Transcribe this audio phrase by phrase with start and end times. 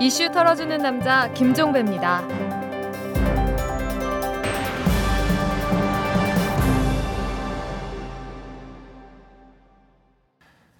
[0.00, 2.22] 이슈 털어주는 남자 김종배입니다.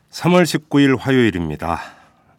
[0.09, 1.81] 3월 19일 화요일입니다.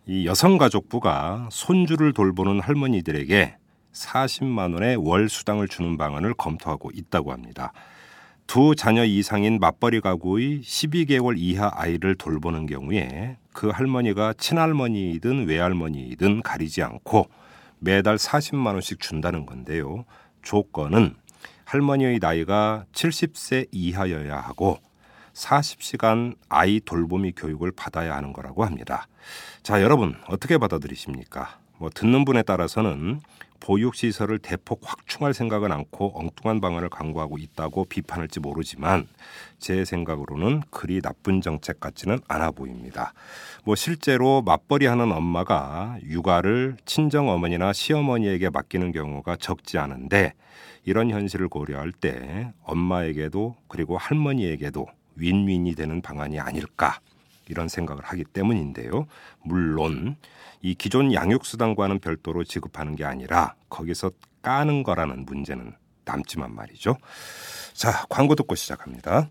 [0.06, 3.58] 이 여성가족부가 손주를 돌보는 할머니들에게
[3.92, 7.74] 40만 원의 월 수당을 주는 방안을 검토하고 있다고 합니다.
[8.50, 16.82] 두 자녀 이상인 맞벌이 가구의 12개월 이하 아이를 돌보는 경우에 그 할머니가 친할머니이든 외할머니이든 가리지
[16.82, 17.30] 않고
[17.78, 20.04] 매달 40만 원씩 준다는 건데요.
[20.42, 21.14] 조건은
[21.66, 24.80] 할머니의 나이가 70세 이하여야 하고
[25.34, 29.08] 40시간 아이 돌보미 교육을 받아야 하는 거라고 합니다.
[29.62, 31.60] 자, 여러분 어떻게 받아들이십니까?
[31.78, 33.22] 뭐 듣는 분에 따라서는
[33.60, 39.08] 보육시설을 대폭 확충할 생각은 않고 엉뚱한 방안을 강구하고 있다고 비판할지 모르지만
[39.58, 43.14] 제 생각으로는 그리 나쁜 정책 같지는 않아 보입니다.
[43.64, 50.34] 뭐 실제로 맞벌이 하는 엄마가 육아를 친정 어머니나 시어머니에게 맡기는 경우가 적지 않은데
[50.86, 57.00] 이런 현실을 고려할 때 엄마에게도 그리고 할머니에게도 윈윈이 되는 방안이 아닐까
[57.50, 59.08] 이런 생각을 하기 때문인데요.
[59.44, 60.16] 물론
[60.62, 65.74] 이 기존 양육 수당과는 별도로 지급하는 게 아니라 거기서 까는 거라는 문제는
[66.06, 66.96] 남지만 말이죠.
[67.74, 69.30] 자, 광고 듣고 시작합니다.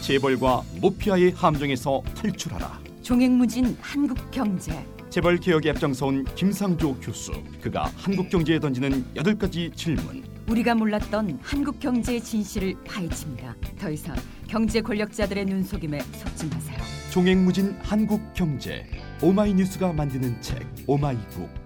[0.00, 2.80] 재벌과 모피아의 함정에서 탈출하라.
[3.02, 4.72] 종횡무진 한국 경제.
[5.10, 7.32] 재벌 개혁에 앞장서온 김상조 교수.
[7.60, 10.24] 그가 한국 경제에 던지는 여덟 가지 질문.
[10.48, 13.54] 우리가 몰랐던 한국 경제의 진실을 파헤칩니다.
[13.78, 14.16] 더 이상
[14.52, 16.76] 경제 권력자들의 눈속임에 속지 마세요.
[17.10, 18.84] 종횡무진 한국 경제.
[19.22, 21.61] 오마이뉴스가 만드는 책 오마이북.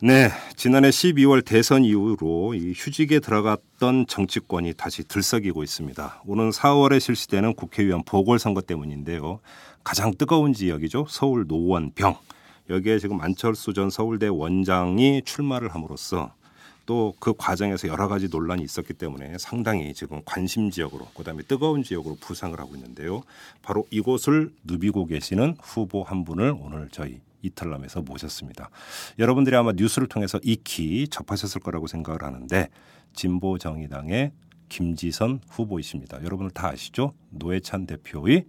[0.00, 6.22] 네, 지난해 12월 대선 이후로 이 휴직에 들어갔던 정치권이 다시 들썩이고 있습니다.
[6.24, 9.40] 오는 4월에 실시되는 국회의원 보궐선거 때문인데요.
[9.82, 11.06] 가장 뜨거운 지역이죠.
[11.08, 12.16] 서울 노원병.
[12.70, 16.32] 여기에 지금 안철수 전 서울대 원장이 출마를 함으로써
[16.86, 22.16] 또 그 과정에서 여러 가지 논란이 있었기 때문에 상당히 지금 관심 지역으로 그다음에 뜨거운 지역으로
[22.20, 23.24] 부상을 하고 있는데요.
[23.62, 28.70] 바로 이곳을 누비고 계시는 후보 한 분을 오늘 저희 이탈남에서 모셨습니다.
[29.18, 32.68] 여러분들이 아마 뉴스를 통해서 익히 접하셨을 거라고 생각을 하는데
[33.14, 34.32] 진보 정의당의
[34.68, 36.22] 김지선 후보이십니다.
[36.22, 37.14] 여러분들 다 아시죠?
[37.30, 38.46] 노회찬 대표의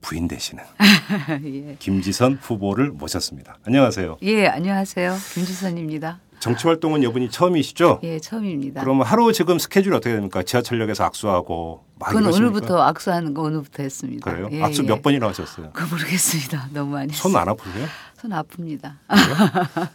[0.00, 0.62] 부인 되시는
[1.44, 1.76] 예.
[1.78, 3.58] 김지선 후보를 모셨습니다.
[3.64, 4.18] 안녕하세요.
[4.22, 5.16] 예, 안녕하세요.
[5.34, 6.20] 김지선입니다.
[6.40, 8.00] 정치 활동은 이분이 처음이시죠?
[8.04, 8.80] 예, 처음입니다.
[8.80, 10.42] 그러면 하루 지금 스케줄이 어떻게 됩니까?
[10.42, 12.48] 지하철역에서 악수하고 막 그건 이러십니까?
[12.50, 14.30] 오늘부터 악수하는 거 오늘부터 했습니다.
[14.30, 14.48] 그래요?
[14.52, 14.86] 예, 악수 예.
[14.86, 15.70] 몇 번이나 하셨어요?
[15.72, 16.68] 그 모르겠습니다.
[16.72, 17.34] 너무 많이 손.
[17.36, 17.86] 안 아프세요?
[18.20, 18.94] 손 아픕니다.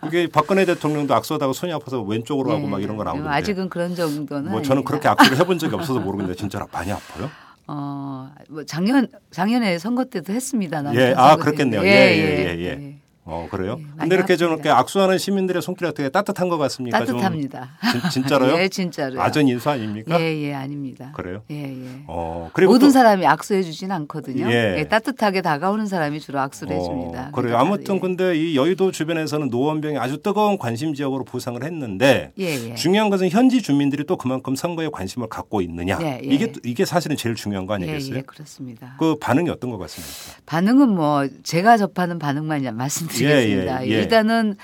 [0.07, 2.67] 이게 박근혜 대통령도 악수하다가 손이 아파서 왼쪽으로 하고 예.
[2.69, 4.89] 막 이런 거 나오는데 아직은 그런 정도는 뭐 저는 아닙니다.
[4.89, 7.29] 그렇게 악수를 해본 적이 없어서 모르겠는데 진짜 많이 아파요?
[7.67, 10.83] 어, 뭐 작년 작년에 선거 때도 했습니다.
[10.95, 11.81] 예, 아 그렇겠네요.
[11.83, 12.65] 예, 예, 예, 예.
[12.65, 13.02] 예.
[13.25, 13.77] 어 그래요?
[13.79, 14.33] 예, 많이 근데 이렇게.
[14.33, 17.05] 이렇게 악수하는 시민들의 손길이 어떻게 따뜻한 것 같습니까?
[17.05, 17.69] 좀 따뜻합니다.
[17.91, 18.57] 진, 진짜로요?
[18.59, 19.21] 예, 진짜로요.
[19.21, 20.19] 아전 인수 아닙니까?
[20.19, 21.11] 예, 예, 아닙니다.
[21.15, 21.41] 그래요?
[21.49, 22.03] 예, 예.
[22.07, 24.49] 어 그리고 모든 또- 사람이 악수해 주진 않거든요.
[24.51, 24.75] 예.
[24.79, 27.11] 예, 따뜻하게 다가오는 사람이 주로 악수를 어, 해줍니다.
[27.11, 27.31] 그래요.
[27.33, 27.99] 그러니까, 아무튼 예.
[27.99, 32.75] 근데 이 여의도 주변에서는 노원병이 아주 뜨거운 관심 지역으로 부상을 했는데 예, 예.
[32.75, 36.27] 중요한 것은 현지 주민들이 또 그만큼 선거에 관심을 갖고 있느냐 예, 예.
[36.27, 38.17] 이게 이게 사실은 제일 중요한 거 예, 아니겠어요?
[38.17, 38.95] 예, 그렇습니다.
[38.99, 40.41] 그 반응이 어떤 것 같습니까?
[40.45, 43.85] 반응은 뭐 제가 접하는 반응만 말씀 드리겠습니다.
[43.85, 43.99] 예, 예, 예.
[43.99, 44.55] 일단은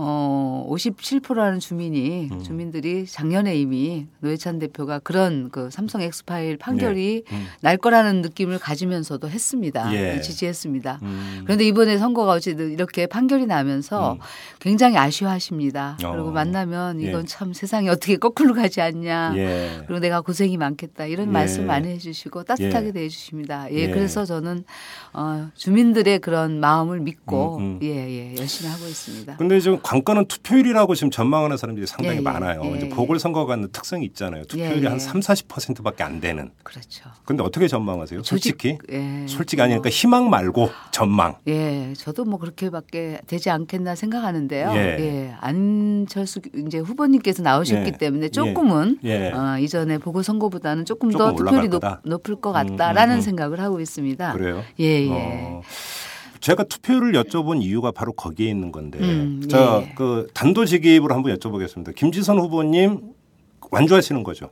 [0.00, 2.40] 어 57%라는 주민이 음.
[2.40, 7.46] 주민들이 작년에 이미 노회찬 대표가 그런 그 삼성 엑스파일 판결이 음.
[7.62, 9.92] 날 거라는 느낌을 가지면서도 했습니다.
[9.94, 10.00] 예.
[10.00, 11.00] 네, 지지했습니다.
[11.02, 11.40] 음.
[11.42, 14.18] 그런데 이번에 선거가 어쨌든 이렇게 판결이 나면서 음.
[14.60, 15.98] 굉장히 아쉬워하십니다.
[16.04, 16.12] 어.
[16.12, 17.26] 그리고 만나면 이건 예.
[17.26, 19.32] 참 세상이 어떻게 거꾸로 가지 않냐.
[19.34, 19.80] 예.
[19.88, 21.32] 그리고 내가 고생이 많겠다 이런 예.
[21.32, 22.92] 말씀 많이 해주시고 따뜻하게 예.
[22.92, 23.72] 대해주십니다.
[23.72, 23.90] 예, 예.
[23.90, 24.62] 그래서 저는
[25.12, 27.78] 어, 주민들의 그런 마음을 믿고 음, 음.
[27.82, 29.38] 예, 예, 열심히 하고 있습니다.
[29.38, 32.20] 근데 지금 관건은 투표율이라고 지금 전망하는 사람들이 상당히 예, 예.
[32.20, 32.60] 많아요.
[32.62, 32.88] 예, 이제 예.
[32.90, 34.44] 보궐선거가 하는 특성이 있잖아요.
[34.44, 34.98] 투표율이 예, 한 예.
[34.98, 36.50] 3, 40%밖에 안 되는.
[36.62, 37.08] 그렇죠.
[37.24, 38.22] 근데 어떻게 전망하세요?
[38.22, 38.76] 솔직히?
[38.76, 41.36] 조직- 예, 솔직히 아니니까 희망 말고 전망.
[41.46, 44.72] 예, 저도 뭐 그렇게밖에 되지 않겠나 생각하는데요.
[44.74, 44.76] 예.
[45.00, 47.96] 예, 안철수 이제 후보님께서 나오셨기 예.
[47.96, 49.30] 때문에 조금은 예.
[49.30, 51.82] 어, 이전에 보궐선거보다는 조금 조금 더 투표율이 높.
[52.04, 53.20] 높을 것 음, 같다라는 음, 음.
[53.22, 54.32] 생각을 하고 있습니다.
[54.34, 54.62] 그래요?
[54.80, 55.08] 예, 예.
[55.10, 55.62] 어,
[56.40, 59.92] 제가 투표율을 여쭤본 이유가 바로 거기에 있는 건데, 음, 자, 예.
[59.94, 61.94] 그 단도직입으로 한번 여쭤보겠습니다.
[61.94, 63.12] 김지선 후보님
[63.70, 64.50] 완주하시는 거죠?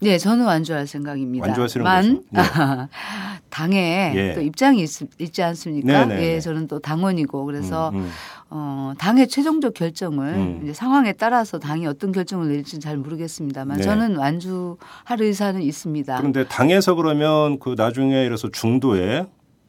[0.00, 1.46] 네, 저는 완주할 생각입니다.
[1.46, 2.22] 완주하시는 만 거죠?
[2.30, 2.42] 네.
[3.48, 4.34] 당에 예.
[4.34, 6.04] 또 입장이 있, 있지 않습니까?
[6.04, 6.40] 네, 네, 예, 네.
[6.40, 8.10] 저는 또 당원이고 그래서 음, 음.
[8.50, 10.60] 어, 당의 최종적 결정을 음.
[10.62, 13.82] 이제 상황에 따라서 당이 어떤 결정을 내릴지는 잘 모르겠습니다만 네.
[13.82, 16.18] 저는 완주할 의사는 있습니다.
[16.18, 19.26] 그런데 당에서 그러면 그 나중에 이래서 중도에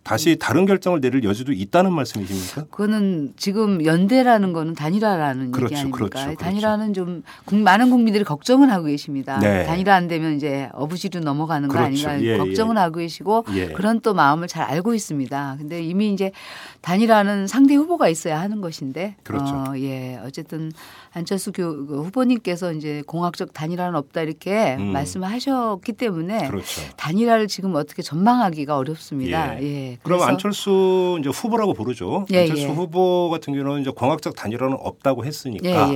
[0.08, 2.64] 다시 다른 결정을 내릴 여지도 있다는 말씀이십니까?
[2.72, 5.98] 그거는 지금 연대라는 거는 단일화라는 그렇죠, 얘기 아닙니까?
[5.98, 6.40] 그렇죠, 그렇죠.
[6.40, 9.38] 단일화는 좀 국- 많은 국민들이 걱정을 하고 계십니다.
[9.40, 9.66] 네.
[9.66, 12.08] 단일화 안 되면 이제 어부지로 넘어가는 거 그렇죠.
[12.10, 12.80] 아닌가 예, 걱정을 예.
[12.80, 13.68] 하고 계시고 예.
[13.68, 15.56] 그런 또 마음을 잘 알고 있습니다.
[15.60, 16.32] 근데 이미 이제
[16.88, 19.54] 단일화는 상대 후보가 있어야 하는 것인데 그렇죠.
[19.54, 20.22] 어, 예.
[20.24, 20.72] 어쨌든
[21.12, 24.94] 안철수 교, 그 후보님께서 이제 공학적 단일화는 없다 이렇게 음.
[24.94, 26.82] 말씀을 하셨기 때문에 그렇죠.
[26.96, 29.62] 단일화를 지금 어떻게 전망하기가 어렵습니다.
[29.62, 29.98] 예.
[30.02, 32.26] 그럼 그래서 안철수 이제 후보라고 부르죠.
[32.32, 32.68] 예, 안철수 예.
[32.68, 35.92] 후보 같은 경우는 이제 공학적 단일화는 없다고 했으니까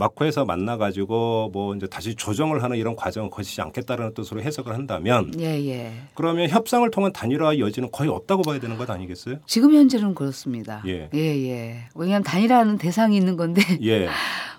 [0.00, 5.30] 마코에서 만나 가지고 뭐 이제 다시 조정을 하는 이런 과정을 거치지 않겠다라는 뜻으로 해석을 한다면
[5.38, 5.92] 예, 예.
[6.14, 9.36] 그러면 협상을 통한 단일화 여지는 거의 없다고 봐야 되는 것 아니겠어요?
[9.46, 10.82] 지금 현재는 그렇습니다.
[10.86, 11.10] 예.
[11.14, 11.84] 예, 예.
[11.94, 14.08] 왜냐하면 단일화는 대상이 있는 건데 예.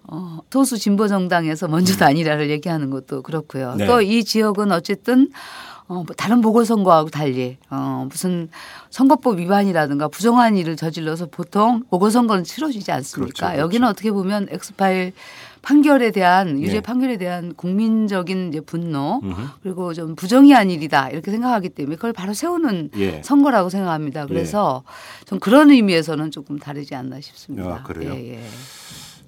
[0.04, 3.72] 어, 소수 진보 정당에서 먼저 단일화를 얘기하는 것도 그렇고요.
[3.74, 3.78] 음.
[3.78, 3.88] 네.
[3.88, 5.30] 또이 지역은 어쨌든
[5.88, 8.50] 어, 뭐 다른 보궐선거하고 달리 어, 무슨
[8.90, 13.26] 선거법 위반이라든가 부정한 일을 저질러서 보통 보궐선거는 치러지지 않습니까?
[13.26, 13.62] 그렇죠, 그렇죠.
[13.62, 15.14] 여기는 어떻게 보면 엑스파일
[15.62, 16.82] 판결에 대한 유죄 네.
[16.82, 19.42] 판결에 대한 국민적인 이제 분노 음흠.
[19.62, 23.22] 그리고 좀 부정의한 일이다 이렇게 생각하기 때문에 그걸 바로 세우는 예.
[23.24, 24.26] 선거라고 생각합니다.
[24.26, 24.84] 그래서
[25.26, 27.76] 좀 그런 의미에서는 조금 다르지 않나 싶습니다.
[27.76, 28.14] 아, 그래요?
[28.16, 28.44] 예, 예.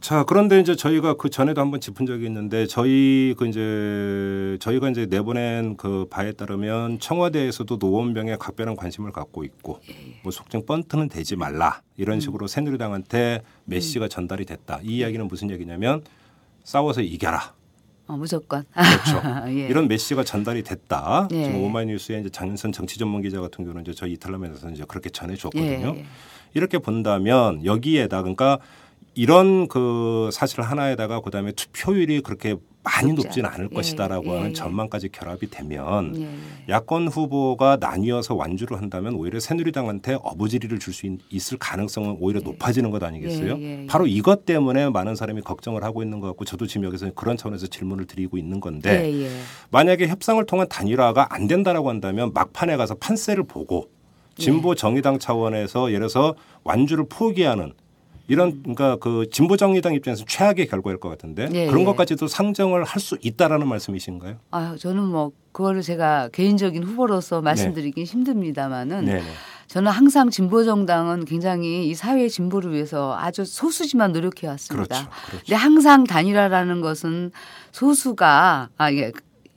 [0.04, 5.06] 자, 그런데 이제 저희가 그 전에도 한번 짚은 적이 있는데 저희 그 이제 저희가 이제
[5.06, 9.80] 내보낸 그 바에 따르면 청와대에서도 노원병에 각별한 관심을 갖고 있고
[10.22, 14.82] 뭐 속칭 번트는 되지 말라 이런 식으로 새누리당한테 메시지가 전달이 됐다.
[14.84, 16.02] 이 이야기는 무슨 얘기냐면
[16.66, 17.54] 싸워서 이겨라.
[18.08, 18.66] 어, 무조건.
[18.74, 19.48] 그렇죠.
[19.58, 19.68] 예.
[19.70, 21.30] 이런 메시지가 전달이 됐다.
[21.32, 21.46] 예.
[21.46, 25.94] 지금 오마이뉴스의 이제 장윤선 정치 전문 기자 같은 경우는 이제 저희 이탈남에서 이제 그렇게 전해줬거든요.
[25.96, 26.06] 예, 예.
[26.56, 28.60] 이렇게 본다면 여기에다 그러니까
[29.16, 34.36] 이런 그 사실 하나에다가 그다음에 투표율이 그렇게 많이 높지 높지는 않- 않을 예, 것이다라고 예,
[34.36, 34.54] 하는 예.
[34.54, 36.30] 전망까지 결합이 되면 예, 예.
[36.68, 43.02] 야권 후보가 나뉘어서 완주를 한다면 오히려 새누리당한테 어부지리를 줄 수 있을 가능성은 오히려 높아지는 것
[43.04, 43.56] 아니겠어요?
[43.58, 43.86] 예, 예, 예.
[43.88, 47.68] 바로 이것 때문에 많은 사람이 걱정을 하고 있는 것 같고 저도 지금 여기서 그런 차원에서
[47.68, 49.30] 질문을 드리고 있는 건데 예, 예.
[49.72, 53.90] 만약에 협상을 통한 단일화가 안 된다라고 한다면 막판에 가서 판세를 보고
[54.38, 54.44] 네.
[54.44, 57.74] 진보 정의당 차원에서 예를 들어서 완주를 포기하는
[58.28, 61.86] 이런 그러니까 그 진보 정의당 입장에서 최악의 결과일 것 같은데 예, 그런 예.
[61.86, 64.38] 것까지도 상정을 할 수 있다라는 말씀이신가요?
[64.52, 69.24] 아, 저는 뭐 그거를 제가 개인적인 후보로서 말씀드리긴 힘듭니다만은 네, 네.
[69.68, 74.88] 저는 항상 진보 정당은 굉장히 이 사회의 진보를 위해서 아주 소수지만 노력해 왔습니다.
[74.88, 75.10] 그렇죠.
[75.26, 75.46] 그렇죠.
[75.46, 77.32] 근데 항상 단일화라는 것은
[77.72, 79.12] 소수가 아 이게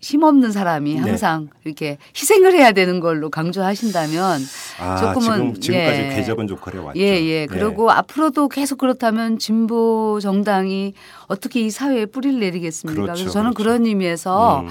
[0.06, 1.00] 힘없는 사람이 네.
[1.00, 4.40] 항상 이렇게 희생을 해야 되는 걸로 강조하신다면
[4.78, 6.08] 아, 조금은, 지금 지금까지 예.
[6.14, 7.00] 궤적은 조커에 왔죠.
[7.00, 7.40] 예, 예.
[7.40, 7.46] 네.
[7.46, 10.94] 그리고 앞으로도 계속 그렇다면 진보 정당이
[11.26, 13.02] 어떻게 이 사회에 뿌리를 내리겠습니까?
[13.02, 13.70] 그렇죠, 그래서 저는 그렇죠.
[13.70, 14.68] 그런 의미에서 음.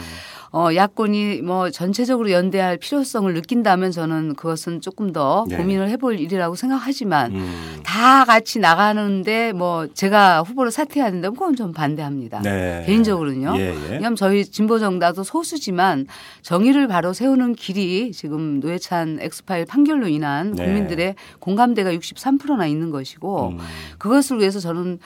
[0.56, 5.58] 어, 야권이 뭐 전체적으로 연대할 필요성을 느낀다면 저는 그것은 조금 더 네.
[5.58, 7.80] 고민을 해볼 일이라고 생각하지만 음.
[7.84, 12.40] 다 같이 나가는데 뭐 제가 후보로 사퇴해야 된다면 그건 좀 반대합니다.
[12.40, 12.84] 네.
[12.86, 13.56] 개인적으로는요.
[13.58, 13.92] 예, 예.
[13.92, 16.08] 왜냐하면 저희 진보 정당도 소수지만
[16.42, 20.64] 정의를 바로 세우는 길이 지금 노회찬 엑스파일 판결로 인한 네.
[20.64, 23.58] 국민들의 공감대가 63%나 있는 것이고 음.
[23.98, 25.00] 그것을 위해서 저는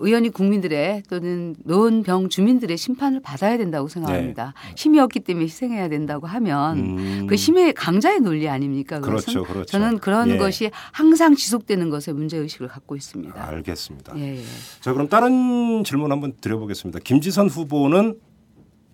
[0.00, 4.54] 의원이 국민들의 또는 노원병 주민들의 심판을 받아야 된다고 생각합니다.
[4.76, 7.26] 힘이 없기 때문에 희생해야 된다고 하면 음.
[7.28, 9.00] 그 힘의 강자의 논리 아닙니까?
[9.00, 9.66] 그렇죠, 그렇죠.
[9.66, 10.36] 저는 그런 예.
[10.38, 13.48] 것이 항상 지속되는 것에 문제 의식을 갖고 있습니다.
[13.48, 14.18] 알겠습니다.
[14.18, 14.44] 예, 예.
[14.80, 17.00] 자, 그럼 다른 질문 한번 드려보겠습니다.
[17.00, 18.18] 김지선 후보는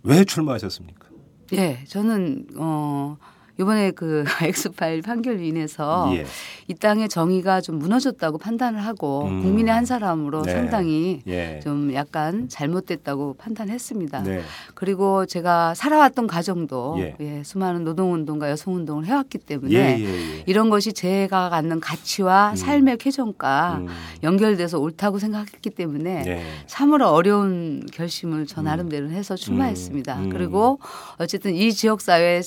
[0.03, 1.07] 왜 출마하셨습니까?
[1.53, 3.17] 예, 저는 어
[3.59, 6.27] 이번에 그 엑스파일 판결로 인해서 예.
[6.69, 9.43] 이 땅의 정의가 좀 무너졌다고 판단을 하고 음.
[9.43, 10.53] 국민의 한 사람으로 네.
[10.53, 11.61] 상당히 예.
[11.63, 14.23] 좀 약간 잘못됐다고 판단했습니다.
[14.25, 14.43] 네.
[14.75, 17.17] 그리고 제가 살아왔던 가정도 예.
[17.21, 20.45] 예, 수많은 노동운동과 여성운동을 해왔기 때문에 예, 예, 예.
[20.47, 22.57] 이런 것이 제가 갖는 가치와 음.
[22.57, 23.87] 삶의 쾌정과 음.
[24.23, 26.45] 연결돼서 옳다고 생각했기 때문에 네.
[26.67, 30.17] 참으로 어려운 결심을 저 나름대로 해서 출마했습니다.
[30.17, 30.25] 음.
[30.25, 30.31] 음.
[30.31, 30.79] 그리고
[31.19, 32.43] 어쨌든 이 지역 사회의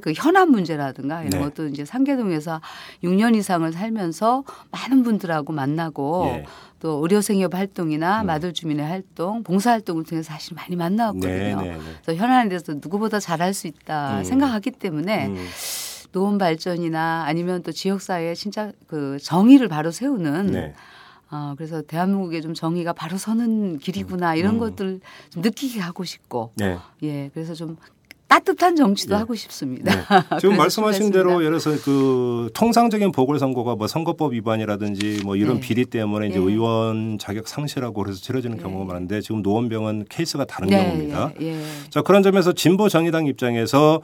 [0.00, 1.38] 그 현안 문제라든가 이런 네.
[1.38, 2.60] 것도 이제 상계동에서
[3.04, 6.44] 6년 이상을 살면서 많은 분들하고 만나고 예.
[6.80, 8.26] 또 의료생협 활동이나 음.
[8.26, 11.28] 마들 주민의 활동, 봉사 활동을 통해서 사실 많이 만나왔거든요.
[11.28, 11.78] 네, 네, 네.
[12.02, 14.24] 그래서 현안에 대해서 누구보다 잘할 수 있다 음.
[14.24, 15.48] 생각하기 때문에 음.
[16.12, 20.74] 노원 발전이나 아니면 또 지역 사회에 진짜 그 정의를 바로 세우는 네.
[21.30, 24.58] 어, 그래서 대한민국에 좀 정의가 바로 서는 길이구나 이런 음.
[24.58, 26.76] 것들 좀 느끼게 하고 싶고 네.
[27.02, 27.76] 예 그래서 좀
[28.30, 29.18] 따뜻한 정치도 예.
[29.18, 29.92] 하고 싶습니다.
[29.92, 30.02] 네.
[30.40, 31.10] 지금 말씀하신.
[31.10, 35.60] 대로 예를 들어서 그 통상적인 보궐선거가 뭐 선거법 위반이라든지 뭐 이런 네.
[35.60, 36.40] 비리 때문에 이제 예.
[36.40, 38.62] 의원 자격 상실하고 그래서 치러지는 예.
[38.62, 41.32] 경우가 많은데 지금 노원병은 케이스가 다른 네, 경우입니다.
[41.40, 41.62] 예, 예.
[41.90, 44.00] 자 그런 점에서 진보 정의당 입장에서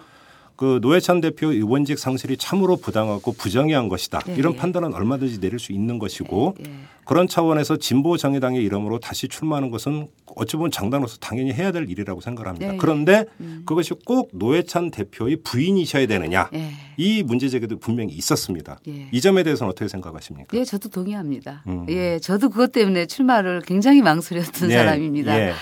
[0.56, 4.20] 그 노회찬 대표 의원직 상실이 참으로 부당하고 부정의한 것이다.
[4.28, 4.56] 예, 이런 예.
[4.56, 6.72] 판단은 얼마든지 내릴 수 있는 것이고 예.
[7.04, 12.20] 그런 차원에서 진보 정의당의 이름으로 다시 출마하는 것은 어찌 보면 정당으로서 당연히 해야 될 일이라고
[12.20, 12.66] 생각을 합니다.
[12.66, 12.78] 네, 네.
[12.78, 13.62] 그런데 음.
[13.66, 16.70] 그것이 꼭 노회찬 대표의 부인이셔야 되느냐 예.
[16.96, 18.80] 이 문제 제기도 분명히 있었습니다.
[18.88, 19.08] 예.
[19.12, 20.56] 이 점에 대해서는 어떻게 생각하십니까?
[20.56, 21.64] 예, 저도 동의합니다.
[21.68, 21.86] 음.
[21.90, 25.38] 예, 저도 그것 때문에 출마를 굉장히 망설였던 네, 사람입니다.
[25.38, 25.52] 예.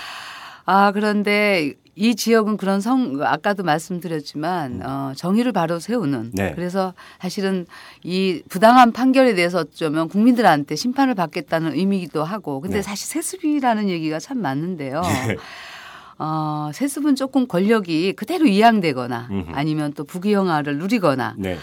[0.65, 6.19] 아, 그런데 이 지역은 그런 성, 아까도 말씀드렸지만, 어, 정의를 바로 세우는.
[6.19, 6.31] 음.
[6.33, 6.51] 네.
[6.53, 7.65] 그래서 사실은
[8.03, 12.81] 이 부당한 판결에 대해서 어쩌면 국민들한테 심판을 받겠다는 의미이기도 하고, 근데 네.
[12.81, 15.01] 사실 세습이라는 얘기가 참 많은데요.
[15.29, 15.37] 예.
[16.17, 19.51] 어, 세습은 조금 권력이 그대로 이양되거나 음흠.
[19.53, 21.57] 아니면 또 부귀영화를 누리거나 네.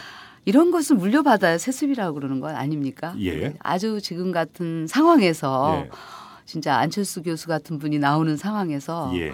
[0.44, 3.14] 이런 것을 물려받아야 세습이라고 그러는 건 아닙니까?
[3.20, 3.54] 예.
[3.60, 5.90] 아주 지금 같은 상황에서 예.
[6.44, 9.32] 진짜 안철수 교수 같은 분이 나오는 상황에서 예.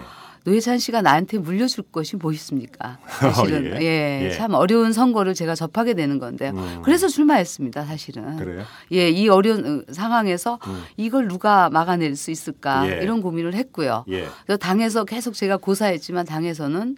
[0.49, 2.97] 노회찬 씨가 나한테 물려줄 것이 뭐 있습니까?
[3.05, 3.85] 사실은 예.
[3.85, 4.31] 예, 예.
[4.31, 6.81] 참 어려운 선거를 제가 접하게 되는 건데 음.
[6.83, 7.85] 그래서 출마했습니다.
[7.85, 8.63] 사실은 그래요?
[8.91, 10.83] 예, 이 어려운 어, 상황에서 음.
[10.97, 13.03] 이걸 누가 막아낼 수 있을까 예.
[13.03, 14.05] 이런 고민을 했고요.
[14.09, 14.25] 예.
[14.45, 16.97] 그래서 당에서 계속 제가 고사했지만 당에서는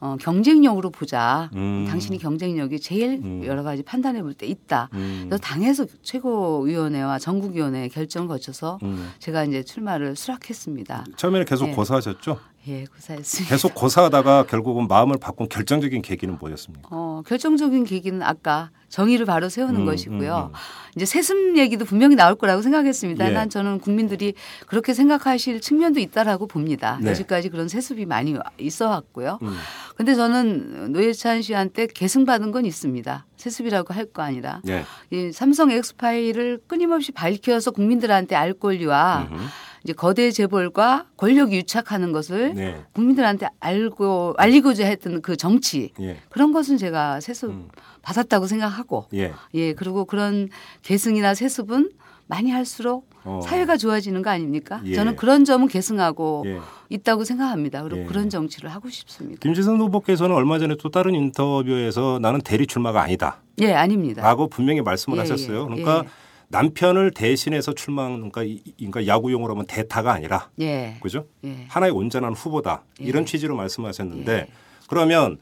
[0.00, 1.50] 어, 경쟁력으로 보자.
[1.54, 1.84] 음.
[1.88, 3.42] 당신이 경쟁력이 제일 음.
[3.44, 4.88] 여러 가지 판단해 볼 때 있다.
[4.92, 5.24] 음.
[5.28, 9.10] 그래서 당에서 최고위원회와 전국위원회 결정을 거쳐서 음.
[9.18, 11.04] 제가 이제 출마를 수락했습니다.
[11.16, 11.72] 처음에는 계속 예.
[11.72, 12.38] 고사하셨죠?
[12.66, 13.48] 예, 고사했습니다.
[13.54, 16.88] 계속 고사하다가 결국은 마음을 바꾼 결정적인 계기는 뭐였습니까?
[16.90, 20.50] 어, 결정적인 계기는 아까 정의를 바로 세우는 음, 것이고요.
[20.52, 20.58] 음, 음.
[20.96, 23.28] 이제 세습 얘기도 분명히 나올 거라고 생각했습니다.
[23.28, 23.30] 예.
[23.30, 24.34] 난 저는 국민들이
[24.66, 26.98] 그렇게 생각하실 측면도 있다라고 봅니다.
[27.00, 27.10] 네.
[27.10, 29.38] 여지까지 그런 세습이 많이 있어 왔고요.
[29.42, 29.56] 음.
[29.96, 33.26] 근데 저는 노예찬 씨한테 계승받은 건 있습니다.
[33.36, 34.84] 세습이라고 할 거 아니라 예.
[35.10, 39.42] 이 삼성 엑스파일을 끊임없이 밝혀서 국민들한테 알 권리와 음흠.
[39.84, 42.84] 이제 거대 재벌과 권력이 유착하는 것을 네.
[42.92, 46.18] 국민들한테 알고 알리고자 했던 그 정치 예.
[46.28, 47.68] 그런 것은 제가 세습 음.
[48.02, 49.32] 받았다고 생각하고 예.
[49.54, 50.48] 예 그리고 그런
[50.82, 51.90] 계승이나 세습은
[52.26, 53.40] 많이 할수록 어.
[53.42, 54.80] 사회가 좋아지는 거 아닙니까?
[54.84, 54.94] 예.
[54.94, 56.60] 저는 그런 점은 계승하고 예.
[56.90, 57.82] 있다고 생각합니다.
[57.82, 58.04] 그리고 예.
[58.04, 59.40] 그런 정치를 하고 싶습니다.
[59.40, 63.40] 김지선 후보께서는 얼마 전에 또 다른 인터뷰에서 나는 대리 출마가 아니다.
[63.60, 64.22] 예, 아닙니다.
[64.22, 65.62] 라고 분명히 말씀을 예, 하셨어요.
[65.62, 66.08] 예, 그러니까 예.
[66.50, 70.96] 남편을 대신해서 출마한 그러니까, 이- 그러니까 야구 용어로 하면 대타가 아니라 예.
[71.02, 71.26] 그죠?
[71.44, 71.66] 예.
[71.68, 73.26] 하나의 온전한 후보다 이런 예.
[73.26, 74.46] 취지로 말씀하셨는데 예.
[74.88, 75.38] 그러면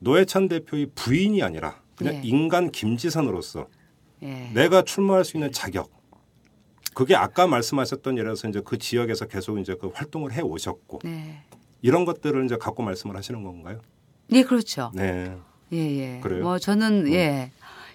[0.00, 2.20] 노회찬 대표의 부인이 아니라 그냥 예.
[2.24, 3.68] 인간 김지선으로서
[4.22, 4.50] 예.
[4.54, 5.90] 내가 출마할 수 있는 자격
[6.94, 11.42] 그게 아까 말씀하셨던 예를 들어서 이제 그 지역에서 계속 이제 그 활동을 해 오셨고 네.
[11.80, 13.80] 이런 것들을 이제 갖고 말씀을 하시는 건가요?
[14.32, 14.90] 예, 그렇죠.
[14.94, 15.34] 네.
[15.72, 16.20] 예, 예.
[16.20, 16.42] 그래요?
[16.42, 17.52] 뭐 저는 예.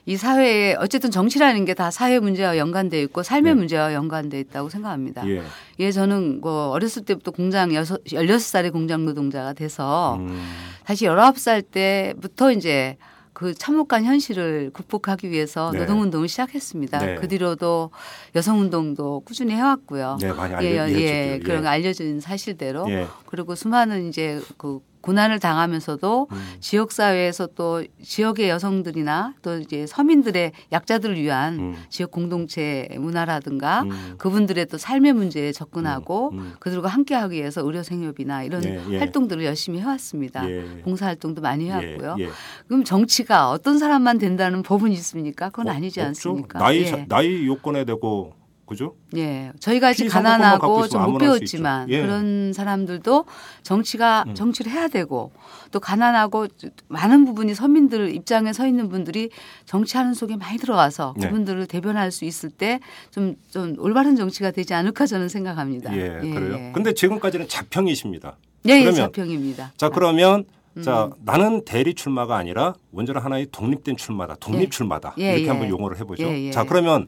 [0.07, 3.59] 이 사회에 어쨌든 정치라는 게 다 사회 문제와 연관돼 있고 삶의 네.
[3.59, 5.27] 문제와 연관돼 있다고 생각합니다.
[5.27, 5.41] 예.
[5.79, 10.41] 예, 저는 뭐 어렸을 때부터 공장 여섯, 16살에 공장 노동자가 돼서 음.
[10.85, 12.97] 다시 19살 때부터 이제
[13.33, 15.79] 그 참혹한 현실을 극복하기 위해서 네.
[15.79, 16.99] 노동운동을 시작했습니다.
[16.99, 17.15] 네.
[17.15, 17.89] 그 뒤로도
[18.35, 20.19] 여성운동도 꾸준히 해왔고요.
[20.21, 21.39] 네, 많이 예, 알려- 예.
[21.43, 21.67] 그런 예.
[21.67, 23.07] 알려진 사실대로 예.
[23.25, 26.37] 그리고 수많은 이제 그 고난을 당하면서도 음.
[26.59, 31.75] 지역 사회에서 또 지역의 여성들이나 또 이제 서민들의 약자들을 위한 음.
[31.89, 34.15] 지역 공동체 문화라든가 음.
[34.17, 36.53] 그분들의 또 삶의 문제에 접근하고 음, 음.
[36.59, 38.97] 그들과 함께하기 위해서 의료 생협이나 이런 예, 예.
[38.97, 40.49] 활동들을 열심히 해왔습니다.
[40.49, 40.81] 예.
[40.83, 42.15] 봉사 활동도 많이 해왔고요.
[42.19, 42.29] 예, 예.
[42.67, 45.49] 그럼 정치가 어떤 사람만 된다는 법은 있습니까?
[45.49, 46.07] 그건 어, 아니지 없죠.
[46.07, 46.57] 않습니까?
[46.57, 46.85] 나이 예.
[46.85, 48.33] 자- 나이 요건에 대고
[48.65, 48.95] 그죠?
[49.15, 49.51] 예.
[49.59, 51.87] 저희가 아직 가난하고 좀 못 배웠지만.
[51.89, 52.01] 예.
[52.01, 53.25] 그런 사람들도
[53.61, 54.33] 정치가 음.
[54.33, 55.31] 정치를 해야 되고
[55.71, 56.47] 또 가난하고
[56.87, 59.29] 많은 부분이 서민들 입장에 서 있는 분들이
[59.65, 61.27] 정치하는 속에 많이 들어가서 네.
[61.27, 65.95] 그분들을 대변할 수 있을 때좀좀 올바른 정치가 되지 않을까 저는 생각합니다.
[65.95, 66.71] 예, 그래요.
[66.73, 68.35] 근데 지금까지는 자평이십니다.
[68.67, 69.73] 예, 예, 그러면 자평입니다.
[69.77, 70.45] 자 그러면
[70.77, 70.81] 음.
[70.81, 74.69] 자 나는 대리 출마가 아니라 완전 하나의 독립된 출마다 독립 예.
[74.69, 75.49] 출마다 예, 이렇게 예.
[75.49, 76.23] 한번 용어를 해 보죠.
[76.23, 76.51] 예, 예.
[76.51, 77.05] 자 그러면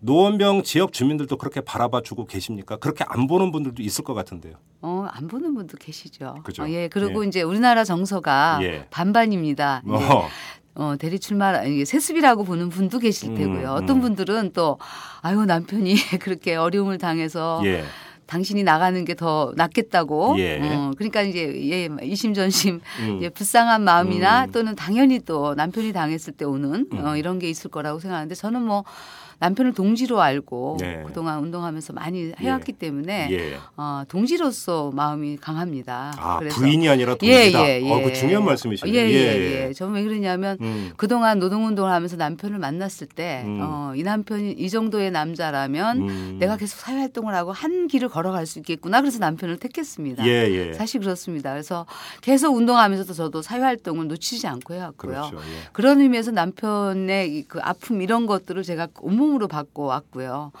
[0.00, 2.76] 노원병 지역 주민들도 그렇게 바라봐 주고 계십니까?
[2.76, 4.54] 그렇게 안 보는 분들도 있을 것 같은데요.
[4.82, 6.36] 어, 안 보는 분도 계시죠.
[6.42, 6.62] 그죠.
[6.62, 7.28] 어, 예, 그리고 예.
[7.28, 8.86] 이제 우리나라 정서가 예.
[8.90, 9.82] 반반입니다.
[9.86, 9.92] 예.
[9.92, 10.28] 어,
[10.74, 13.72] 어, 대리 출마, 세습이라고 보는 분도 계실 음, 테고요.
[13.72, 13.82] 음.
[13.82, 14.78] 어떤 분들은 또,
[15.20, 17.84] 아유, 남편이 그렇게 어려움을 당해서 예,
[18.26, 20.36] 당신이 나가는 게 더 낫겠다고.
[20.38, 20.60] 예.
[20.62, 23.18] 어, 그러니까 이제, 예, 이심전심, 음.
[23.20, 24.52] 예, 불쌍한 마음이나 음.
[24.52, 27.16] 또는 당연히 또 남편이 당했을 때 오는 어, 음.
[27.18, 28.84] 이런 게 있을 거라고 생각하는데 저는 뭐
[29.40, 31.02] 남편을 동지로 알고 네.
[31.06, 33.56] 그동안 운동하면서 많이 해왔기 때문에 예.
[33.76, 36.12] 어, 동지로서 마음이 강합니다.
[36.18, 37.66] 아, 그래서 부인이 아니라 예, 동지다.
[37.66, 37.90] 예, 예.
[37.90, 38.94] 어, 그 중요한 말씀이시네요.
[38.94, 39.72] 예, 예, 예.
[39.72, 40.92] 저는 왜 그러냐면 음.
[40.98, 43.60] 그동안 노동운동을 하면서 남편을 만났을 때, 음.
[43.62, 46.36] 어, 이 남편이 이 정도의 남자라면 음.
[46.38, 49.00] 내가 계속 사회활동을 하고 한 길을 걸어갈 수 있겠구나.
[49.00, 50.26] 그래서 남편을 택했습니다.
[50.26, 50.72] 예, 예.
[50.74, 51.50] 사실 그렇습니다.
[51.52, 51.86] 그래서
[52.20, 55.30] 계속 운동하면서도 저도 사회활동을 놓치지 않고 해왔고요.
[55.30, 55.36] 그렇죠.
[55.36, 55.68] 예.
[55.72, 60.52] 그런 의미에서 남편의 이그 아픔 이런 것들을 제가 온몸 으로 받고 왔고요.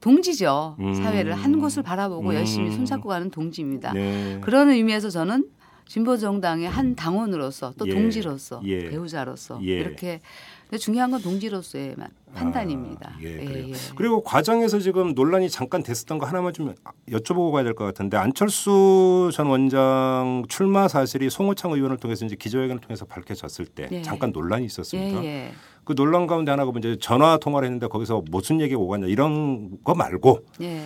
[0.00, 0.76] 동지죠.
[0.78, 0.94] 음.
[0.94, 2.34] 사회를 한 곳을 바라보고 음.
[2.34, 3.92] 열심히 손잡고 가는 동지입니다.
[3.92, 4.38] 네.
[4.42, 5.48] 그런 의미에서 저는
[5.86, 7.92] 진보 정당의 한 당원으로서 또 예.
[7.92, 8.90] 동지로서 예.
[8.90, 9.78] 배우자로서 예.
[9.78, 10.20] 이렇게
[10.68, 13.12] 근데 중요한 건 동지로서의 마- 판단입니다.
[13.14, 13.68] 아, 예, 그래요.
[13.68, 13.72] 예.
[13.96, 16.74] 그리고 과정에서 지금 논란이 잠깐 됐었던 거 하나만 좀
[17.10, 22.80] 여쭤보고 가야 될 것 같은데 안철수 전 원장 출마 사실이 송호창 의원을 통해서 이제 기자회견을
[22.82, 24.02] 통해서 밝혀졌을 때 예.
[24.02, 25.24] 잠깐 논란이 있었습니다.
[25.24, 25.52] 예, 예.
[25.84, 30.40] 그 논란 가운데 하나가 이제 전화 통화를 했는데 거기서 무슨 얘기가 오갔냐 이런 거 말고
[30.60, 30.84] 예.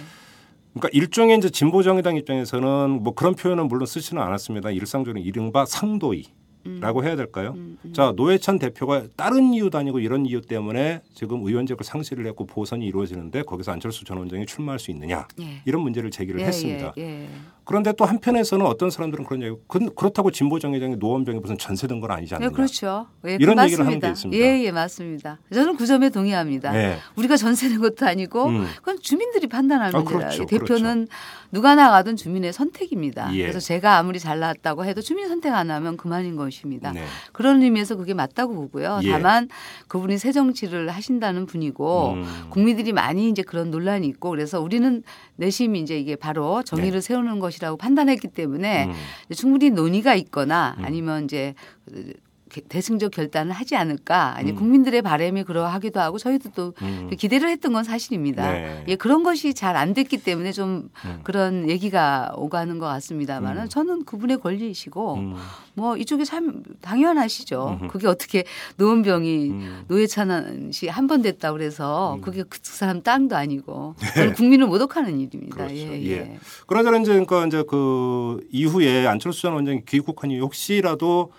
[0.75, 4.71] 그러니까 일종의 이제 진보 정의당 입장에서는 뭐 그런 표현은 물론 쓰지는 않았습니다.
[4.71, 6.27] 일상적으로 이른바 상도이.
[6.83, 7.53] 라고 해야 될까요?
[7.57, 7.93] 음, 음.
[7.93, 13.43] 자 노회찬 대표가 다른 이유도 아니고 이런 이유 때문에 지금 의원직을 상실을 했고 보선이 이루어지는데
[13.43, 15.62] 거기서 안철수 전 원장이 출마할 수 있느냐 예.
[15.65, 16.93] 이런 문제를 제기를 예, 했습니다.
[16.99, 17.29] 예, 예.
[17.65, 22.11] 그런데 또 한편에서는 어떤 사람들은 그런 얘기 그- 그렇다고 진보 정의당의 노원병이 무슨 전세된 건
[22.11, 22.49] 아니지 않느냐.
[22.51, 23.07] 네, 그렇죠.
[23.27, 24.01] 예, 이런 그 얘기를 하는.
[24.01, 24.45] 게 있습니다.
[24.45, 25.39] 예, 예, 맞습니다.
[25.53, 26.73] 저는 그 점에 동의합니다.
[26.73, 26.99] 네.
[27.15, 28.67] 우리가 전세는 것도 아니고 음.
[28.79, 30.03] 그건 주민들이 판단할 아.
[30.03, 31.07] 그렇죠, 이 대표는
[31.53, 33.33] 누가 나가든 주민의 선택입니다.
[33.35, 33.43] 예.
[33.43, 36.72] 그래서 제가 아무리 잘났다고 해도 주민 선택 안 하면 그만인 것입니다.
[36.93, 37.05] 네.
[37.33, 39.00] 그런 의미에서 그게 맞다고 보고요.
[39.02, 39.11] 예.
[39.11, 39.49] 다만
[39.88, 42.25] 그분이 새 정치를 하신다는 분이고 음.
[42.50, 45.02] 국민들이 많이 이제 그런 논란이 있고 그래서 우리는
[45.37, 48.93] 내심이 이제 이게 바로 정의를 세우는 것이라고 판단했기 때문에 음.
[49.35, 50.85] 충분히 논의가 있거나 음.
[50.85, 51.55] 아니면 이제
[52.61, 54.38] 대승적 결단을 하지 않을까.
[54.42, 54.56] 이제 음.
[54.56, 57.11] 국민들의 바람이 그러하기도 하고 저희도 또 음.
[57.16, 58.52] 기대를 했던 건 사실입니다.
[58.52, 58.85] 네.
[58.88, 61.21] 예, 그런 것이 잘 안 됐기 때문에 좀 음.
[61.25, 63.68] 그런 얘기가 오가는 것 같습니다만은 음.
[63.68, 65.37] 저는 그분의 권리이시고 음.
[65.75, 67.78] 뭐 이쪽에 참 당연하시죠.
[67.82, 67.88] 음흠.
[67.90, 68.44] 그게 어떻게
[68.76, 69.85] 노원병이 음.
[69.88, 72.21] 노회찬 씨 한 번 됐다 그래서 음.
[72.21, 75.56] 그게 그 사람 땅도 아니고 그건 국민을 모독하는 일입니다.
[75.56, 75.75] 그렇죠.
[75.75, 76.11] 예, 예.
[76.12, 76.38] 예.
[76.66, 81.32] 그러자 이제 그러니까 이제 그 이후에 안철수 전 원장이 귀국한 이후 혹시라도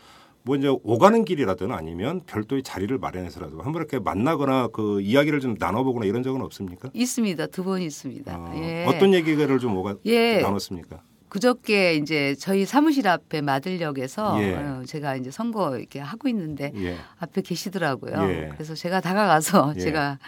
[0.45, 6.05] 뭐 이제 오가는 길이라든 아니면 별도의 자리를 마련해서라도 한번 이렇게 만나거나 그 이야기를 좀 나눠보거나
[6.05, 6.89] 이런 적은 없습니까?
[6.93, 7.47] 있습니다.
[7.47, 8.37] 두 번 있습니다.
[8.37, 8.85] 어, 예.
[8.85, 10.41] 어떤 얘기를 좀 오가 예.
[10.41, 11.01] 나눴습니까?
[11.29, 14.53] 그저께 이제 저희 사무실 앞에 마들역에서 예.
[14.55, 16.97] 어, 제가 이제 선거 이렇게 하고 있는데 예.
[17.19, 18.29] 앞에 계시더라고요.
[18.29, 18.49] 예.
[18.53, 19.79] 그래서 제가 다가가서 예.
[19.79, 20.19] 제가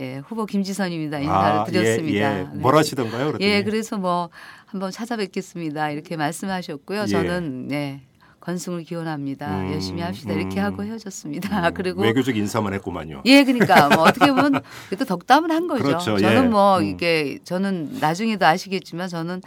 [0.00, 2.38] 예, 후보 김지선입니다 인사를 아, 드렸습니다.
[2.38, 2.44] 예, 예.
[2.58, 3.26] 뭘 하시던가요?
[3.26, 3.44] 그랬더니?
[3.44, 4.30] 예, 그래서 뭐
[4.66, 7.02] 한번 찾아뵙겠습니다 이렇게 말씀하셨고요.
[7.02, 7.06] 예.
[7.06, 8.00] 저는 네.
[8.48, 9.60] 건승을 기원합니다.
[9.60, 10.32] 음, 열심히 합시다.
[10.32, 10.64] 이렇게 음.
[10.64, 11.68] 하고 헤어졌습니다.
[11.68, 13.22] 음, 그리고 외교적 인사만 했구만요.
[13.26, 15.84] 예, 그러니까 뭐 어떻게 보면 그래도 덕담을 한 거죠.
[15.84, 16.18] 그렇죠.
[16.18, 16.48] 저는 예.
[16.48, 16.86] 뭐 음.
[16.86, 19.42] 이게 저는 나중에도 아시겠지만 저는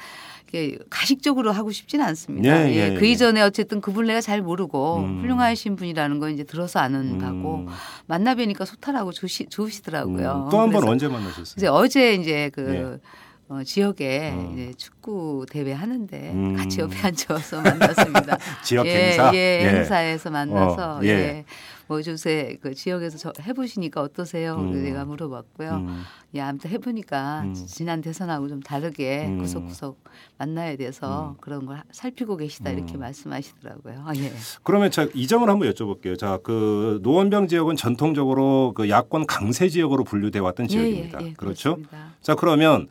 [0.48, 2.68] 이게 가식적으로 하고 싶지는 않습니다.
[2.68, 3.12] 예, 예, 예, 그 예.
[3.12, 5.22] 이전에 어쨌든 그분 내가 잘 모르고 음.
[5.22, 7.68] 훌륭하신 분이라는 걸 이제 들어서 아는 바고 음,
[8.06, 10.46] 만나 뵈니까 소탈하고 좋시, 좋으시더라고요.
[10.46, 11.56] 음, 또한 번 언제 만나셨어요?
[11.58, 13.08] 이제 어제 이제 그 예.
[13.52, 14.74] 어, 지역에 음.
[14.78, 16.56] 축구 대회 하는데 음.
[16.56, 18.38] 같이 옆에 앉아서 만났습니다.
[18.64, 19.36] 지역 예, 행사.
[19.36, 21.08] 예, 행사에서 만나서 어, 예.
[21.10, 21.46] 예.
[21.88, 24.56] 뭐 요새 그 지역에서 저 해보시니까 어떠세요?
[24.56, 24.82] 음.
[24.82, 25.70] 내가 물어봤고요.
[25.70, 27.54] 음, 예, 아무튼 해보니까 음.
[27.54, 29.40] 지난 대선하고 좀 다르게 음.
[29.40, 30.02] 구석구석
[30.38, 33.02] 만나야 돼서 그런 걸 살피고 계시다 이렇게 음.
[33.02, 34.04] 말씀하시더라고요.
[34.06, 34.32] 아, 예.
[34.64, 36.18] 그러면 자, 이 점을 한번 여쭤볼게요.
[36.18, 41.20] 자, 그 노원병 지역은 전통적으로 그 야권 강세 지역으로 분류돼 왔던 지역입니다.
[41.20, 41.76] 예, 예, 예, 그렇죠?
[41.76, 42.14] 그렇습니다.
[42.22, 42.88] 자, 그러면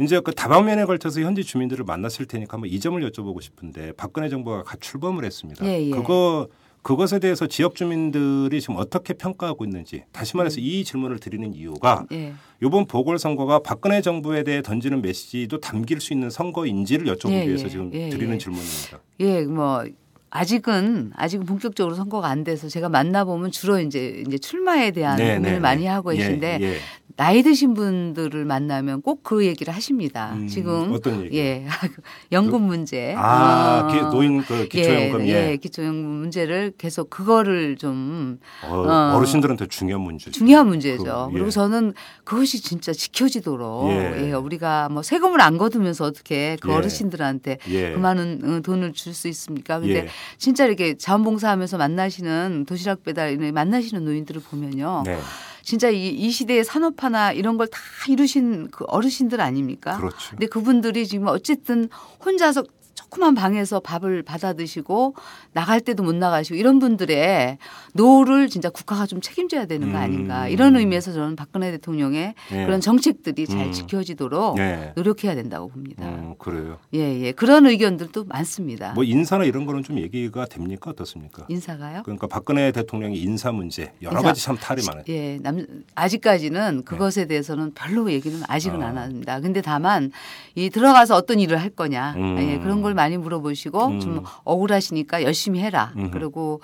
[0.00, 4.62] 이제 그 다방면에 걸쳐서 현지 주민들을 만났을 테니까 한번 이 점을 여쭤보고 싶은데 박근혜 정부가
[4.62, 5.66] 갓 출범을 했습니다.
[5.66, 5.90] 예, 예.
[5.90, 6.48] 그거
[6.82, 12.32] 그것에 대해서 지역 주민들이 지금 어떻게 평가하고 있는지 다시 말해서 이 질문을 드리는 이유가 예.
[12.62, 17.68] 이번 보궐선거가 박근혜 정부에 대해 던지는 메시지도 담길 수 있는 선거인지를 여쭤보기 예, 위해서 예,
[17.68, 18.38] 지금 예, 드리는 예.
[18.38, 19.00] 질문입니다.
[19.20, 19.84] 예, 뭐
[20.30, 25.34] 아직은 아직은 본격적으로 선거가 안 돼서 제가 만나 보면 주로 이제 이제 출마에 대한 네,
[25.36, 25.88] 고민을 네, 많이 네.
[25.88, 26.76] 하고 예, 계신데 예.
[27.16, 30.32] 나이 드신 분들을 만나면 꼭 그 얘기를 하십니다.
[30.34, 31.36] 음, 지금 어떤 얘기?
[31.36, 31.66] 예
[32.32, 35.50] 연금 문제 아, 어, 기- 노인 그 기초연금 예, 예.
[35.50, 39.16] 예, 기초연금 문제를 계속 그거를 좀 어, 어.
[39.16, 40.30] 어르신들한테 중요한 문제죠.
[40.30, 41.02] 중요한 문제죠.
[41.02, 41.32] 그, 예.
[41.34, 41.92] 그리고 저는
[42.24, 44.28] 그것이 진짜 지켜지도록 예.
[44.28, 44.32] 예.
[44.32, 46.74] 우리가 뭐 세금을 안 거두면서 어떻게 그 예.
[46.74, 47.92] 어르신들한테 예.
[47.92, 49.80] 그 많은 어, 돈을 줄 수 있습니까?
[49.80, 50.08] 근데 예.
[50.38, 55.02] 진짜 이렇게 자원봉사하면서 만나시는 도시락 배달 만나시는 노인들을 보면요.
[55.06, 55.18] 네.
[55.62, 57.78] 진짜 이, 이 시대의 산업화나 이런 걸 다
[58.08, 59.98] 이루신 그 어르신들 아닙니까?
[59.98, 60.30] 그렇죠.
[60.30, 61.90] 근데 그분들이 지금 어쨌든
[62.24, 62.64] 혼자서
[63.08, 65.14] 조그만 방에서 밥을 받아 드시고
[65.52, 67.58] 나갈 때도 못 나가시고 이런 분들의
[67.94, 70.50] 노후를 진짜 국가가 좀 책임져야 되는 거 아닌가 음.
[70.50, 72.64] 이런 의미에서 저는 박근혜 대통령의 예.
[72.64, 73.72] 그런 정책들이 잘 음.
[73.72, 74.92] 지켜지도록 예.
[74.94, 76.06] 노력해야 된다고 봅니다.
[76.06, 76.78] 음, 그래요.
[76.94, 77.32] 예, 예.
[77.32, 78.92] 그런 의견들도 많습니다.
[78.92, 81.46] 뭐 인사나 이런 거는 좀 얘기가 됩니까 어떻습니까?
[81.48, 82.02] 인사가요?
[82.04, 84.28] 그러니까 박근혜 대통령의 인사 문제 여러 인사.
[84.28, 85.04] 가지 참 탈이 많아요.
[85.08, 88.84] 예, 남, 아직까지는 그것에 대해서는 별로 얘기는 아직은 네.
[88.84, 88.88] 아.
[88.88, 89.40] 안 합니다.
[89.40, 90.10] 근데 다만
[90.54, 92.38] 이 들어가서 어떤 일을 할 거냐 음.
[92.38, 94.00] 예, 그런 걸 많이 물어보시고 음.
[94.00, 95.92] 좀 억울하시니까 열심히 해라.
[95.96, 96.10] 음흠.
[96.10, 96.60] 그리고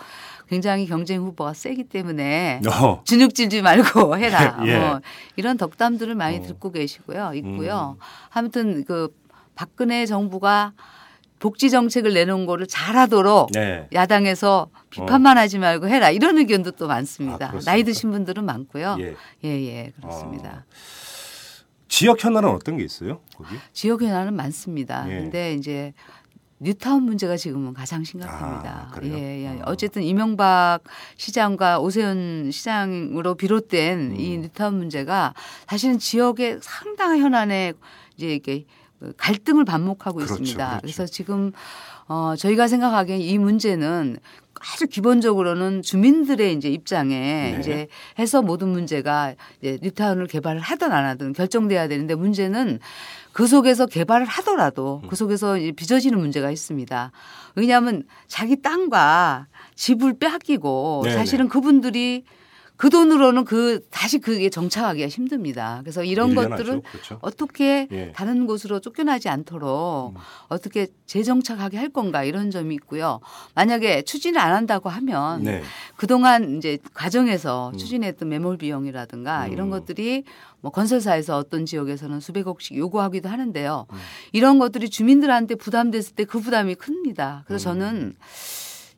[0.49, 3.03] 굉장히 경쟁 후보가 세기 때문에 어.
[3.05, 4.61] 주눅질지 말고 해라.
[4.67, 4.79] 예.
[4.79, 5.01] 뭐
[5.37, 6.43] 이런 덕담들을 많이 어.
[6.43, 7.33] 듣고 계시고요.
[7.35, 7.97] 있고요.
[7.99, 8.03] 음.
[8.31, 9.15] 아무튼 그
[9.55, 10.73] 박근혜 정부가
[11.39, 13.87] 복지 정책을 내놓은 거를 잘하도록 네.
[13.93, 17.53] 야당에서 비판만 하지 말고 해라 이런 의견도 또 많습니다.
[17.55, 17.61] 아?
[17.65, 18.97] 나이 드신 분들은 많고요.
[19.01, 19.15] 예.
[19.45, 20.65] 예, 예, 그렇습니다.
[21.89, 23.21] 지역 현안은 어떤 게 있어요?
[23.37, 23.57] 거기?
[23.73, 25.05] 지역 현안은 많습니다.
[25.09, 25.21] 예.
[25.21, 25.93] 근데 이제
[26.65, 28.91] 뉴타운 문제가 지금은 가장 심각합니다.
[28.91, 29.01] 아?
[29.05, 29.49] 예, 예.
[29.49, 29.63] 어.
[29.67, 30.81] 어쨌든 이명박
[31.17, 34.17] 시장과 오세훈 시장으로 비롯된 음.
[34.19, 35.35] 이 뉴타운 문제가
[35.69, 37.75] 사실은 지역의 상당한 현안에
[38.17, 38.65] 이제 이렇게
[39.19, 40.67] 갈등을 반복하고 그렇죠, 있습니다.
[40.67, 40.81] 그렇죠.
[40.81, 41.53] 그래서 지금
[42.07, 44.19] 어 저희가 생각하기엔 이 문제는
[44.73, 47.57] 아주 기본적으로는 주민들의 이제 입장에 네.
[47.61, 47.89] 이제
[48.19, 52.79] 해서 모든 문제가 이제 뉴타운을 개발을 하든 안 하든 결정돼야 되는데 문제는
[53.33, 55.09] 그 속에서 개발을 하더라도 음.
[55.09, 57.11] 그 속에서 이제 빚어지는 문제가 있습니다.
[57.57, 61.17] 왜냐하면 자기 땅과 집을 빼앗기고 네네.
[61.17, 62.25] 사실은 그분들이
[62.77, 65.81] 그 돈으로는 그 다시 그게 정착하기가 힘듭니다.
[65.83, 66.35] 그래서 이런.
[66.35, 67.19] 것들을 그렇죠.
[67.23, 68.13] 어떻게 예.
[68.13, 70.21] 다른 곳으로 쫓겨나지 않도록 음.
[70.49, 73.21] 어떻게 재정착하게 할 건가 이런 점이 있고요.
[73.55, 75.63] 만약에 추진을 안 한다고 하면 네.
[75.97, 77.79] 그동안 이제 과정에서 음.
[77.79, 79.53] 추진했던 매몰 비용이라든가 음.
[79.53, 80.25] 이런 것들이
[80.61, 83.87] 뭐 건설사에서 어떤 지역에서는 수백억씩 요구하기도 하는데요.
[83.93, 83.97] 음.
[84.33, 87.45] 이런 것들이 주민들한테 부담됐을 때 그 부담이 큽니다.
[87.47, 87.79] 그래서 음.
[87.79, 88.17] 저는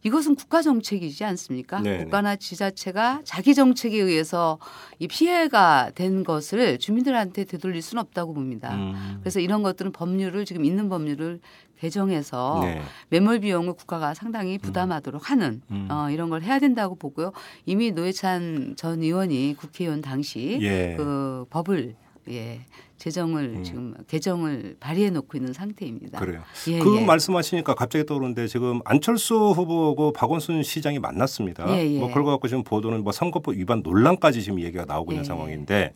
[0.07, 1.81] 이것은 국가 정책이지 않습니까?
[1.81, 2.05] 네네.
[2.05, 4.59] 국가나 지자체가 자기 정책에 의해서
[5.01, 8.73] 이 피해가 된 것을 주민들한테 되돌릴 수는 없다고 봅니다.
[8.77, 9.19] 음.
[9.21, 11.41] 그래서 이런 것들은 법률을 지금 있는 법률을
[11.81, 12.83] 개정해서 네.
[13.09, 15.89] 매몰 비용을 국가가 상당히 부담하도록 하는 음.
[15.91, 17.33] 어, 이런 걸 해야 된다고 보고요.
[17.67, 20.95] 이미 노회찬 전 의원이 국회의원 당시 예.
[20.97, 21.97] 그 법을
[22.31, 22.61] 예
[22.99, 23.65] 제정을 음.
[23.65, 26.19] 지금 개정을 발의해 놓고 있는 상태입니다.
[26.19, 26.43] 그래요.
[26.69, 27.05] 예, 그 예.
[27.05, 31.67] 말씀하시니까 갑자기 떠오르는데 지금 안철수 후보하고 박원순 시장이 만났습니다.
[31.77, 31.99] 예, 예.
[31.99, 35.27] 뭐 그걸 갖고 지금 보도는 뭐 선거법 위반 논란까지 지금 얘기가 나오고 있는 예.
[35.27, 35.95] 상황인데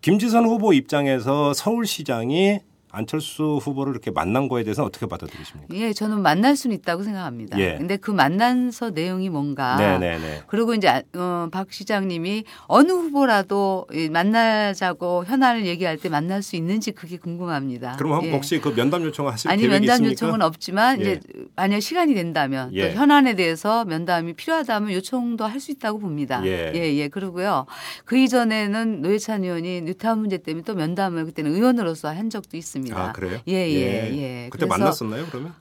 [0.00, 2.60] 김지선 후보 입장에서 서울시장이
[2.92, 5.74] 안철수 후보를 이렇게 만난 거에 대해서 는 어떻게 받아들이십니까?
[5.76, 7.58] 예, 저는 만날 수는 있다고 생각합니다.
[7.60, 7.76] 예.
[7.78, 10.42] 근데 그 만난서 내용이 뭔가 네네네.
[10.48, 16.56] 그리고 이제 아- 어, 박 시장님이 어느 후보라도 이 만나자고 현안을 얘기할 때 만날 수
[16.56, 17.96] 있는지 그게 궁금합니다.
[17.96, 18.32] 그럼 예.
[18.32, 20.10] 혹시 그 면담 요청을 하실 아니 면담 있습니까?
[20.12, 21.02] 요청은 없지만 예.
[21.02, 21.20] 이제
[21.54, 22.88] 만약 시간이 된다면 예.
[22.92, 26.40] 또 현안에 대해서 면담이 필요하다면 요청도 할 수 있다고 봅니다.
[26.46, 26.72] 예.
[26.74, 27.08] 예, 예.
[27.08, 27.66] 그러고요.
[28.06, 32.79] 그 이전에는 노회찬 의원이 뉴타운 문제 때문에 또 면담을 그때는 의원으로서 한 적도 있습니다.
[32.92, 33.40] 아 그래요?
[33.48, 34.48] 예, 예, 예.
[34.50, 35.26] 그때 그래서 만났었나요?
[35.26, 35.54] 그러면?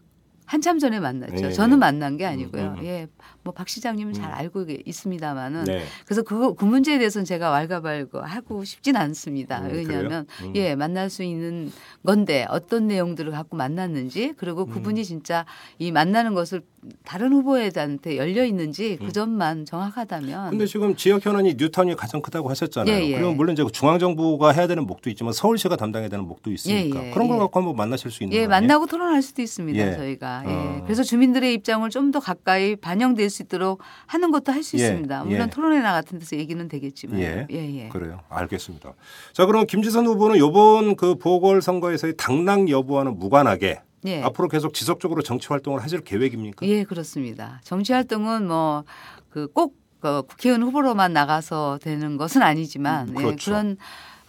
[0.49, 1.45] 한참 전에 만났죠.
[1.45, 1.79] 예, 저는 예.
[1.79, 2.63] 만난 게 아니고요.
[2.63, 2.83] 음, 음.
[2.83, 3.07] 예,
[3.43, 4.35] 뭐 박 시장님은 잘 음.
[4.35, 5.83] 알고 있습니다만은 네.
[6.05, 9.59] 그래서 그, 그 문제에 대해서는 제가 왈가왈부 하고 싶진 않습니다.
[9.61, 10.25] 음, 왜냐하면?
[10.43, 10.53] 음.
[10.55, 11.71] 예 만날 수 있는
[12.05, 14.69] 건데 어떤 내용들을 갖고 만났는지 그리고 음.
[14.69, 15.45] 그분이 진짜
[15.77, 16.61] 이 만나는 것을
[17.03, 20.49] 다른 후보들한테 열려 있는지 그 점만 정확하다면 음.
[20.51, 22.95] 근데 지금 지역 현안이 뉴타운이 가장 크다고 하셨잖아요.
[22.95, 23.11] 예, 예.
[23.17, 27.07] 그러면 물론 이제 중앙 정부가 해야 되는 목도 있지만 서울시가 담당해야 되는 목도 있으니까 예,
[27.07, 27.39] 예, 그런 걸 예.
[27.39, 28.61] 갖고 한번 만나실 수 있는 예, 거 아니에요?
[28.61, 29.77] 만나고 토론할 수도 있습니다.
[29.77, 29.95] 예.
[29.95, 30.38] 저희가.
[30.47, 30.51] 예.
[30.51, 30.81] 어.
[30.83, 35.25] 그래서 주민들의 입장을 좀 더 가까이 반영될 수 있도록 하는 것도 할수 예, 있습니다.
[35.25, 35.49] 물론 예.
[35.49, 37.19] 토론회나 같은 데서 얘기는 되겠지만.
[37.19, 37.45] 예.
[37.51, 37.89] 예, 예.
[37.89, 38.21] 그래요.
[38.29, 38.93] 알겠습니다.
[39.33, 44.23] 자, 그럼 김지선 후보는 이번 그 보궐선거에서의 당락 여부와는 무관하게 예.
[44.23, 46.65] 앞으로 계속 지속적으로 정치 활동을 하실 계획입니까?
[46.65, 47.59] 예, 그렇습니다.
[47.63, 53.51] 정치 활동은 뭐그꼭 그 국회의원 후보로만 나가서 되는 것은 아니지만 음, 예, 그렇죠.
[53.51, 53.77] 그런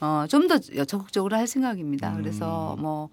[0.01, 2.11] 어, 좀 더 적극적으로 할 생각입니다.
[2.11, 2.17] 음.
[2.19, 3.09] 그래서 뭐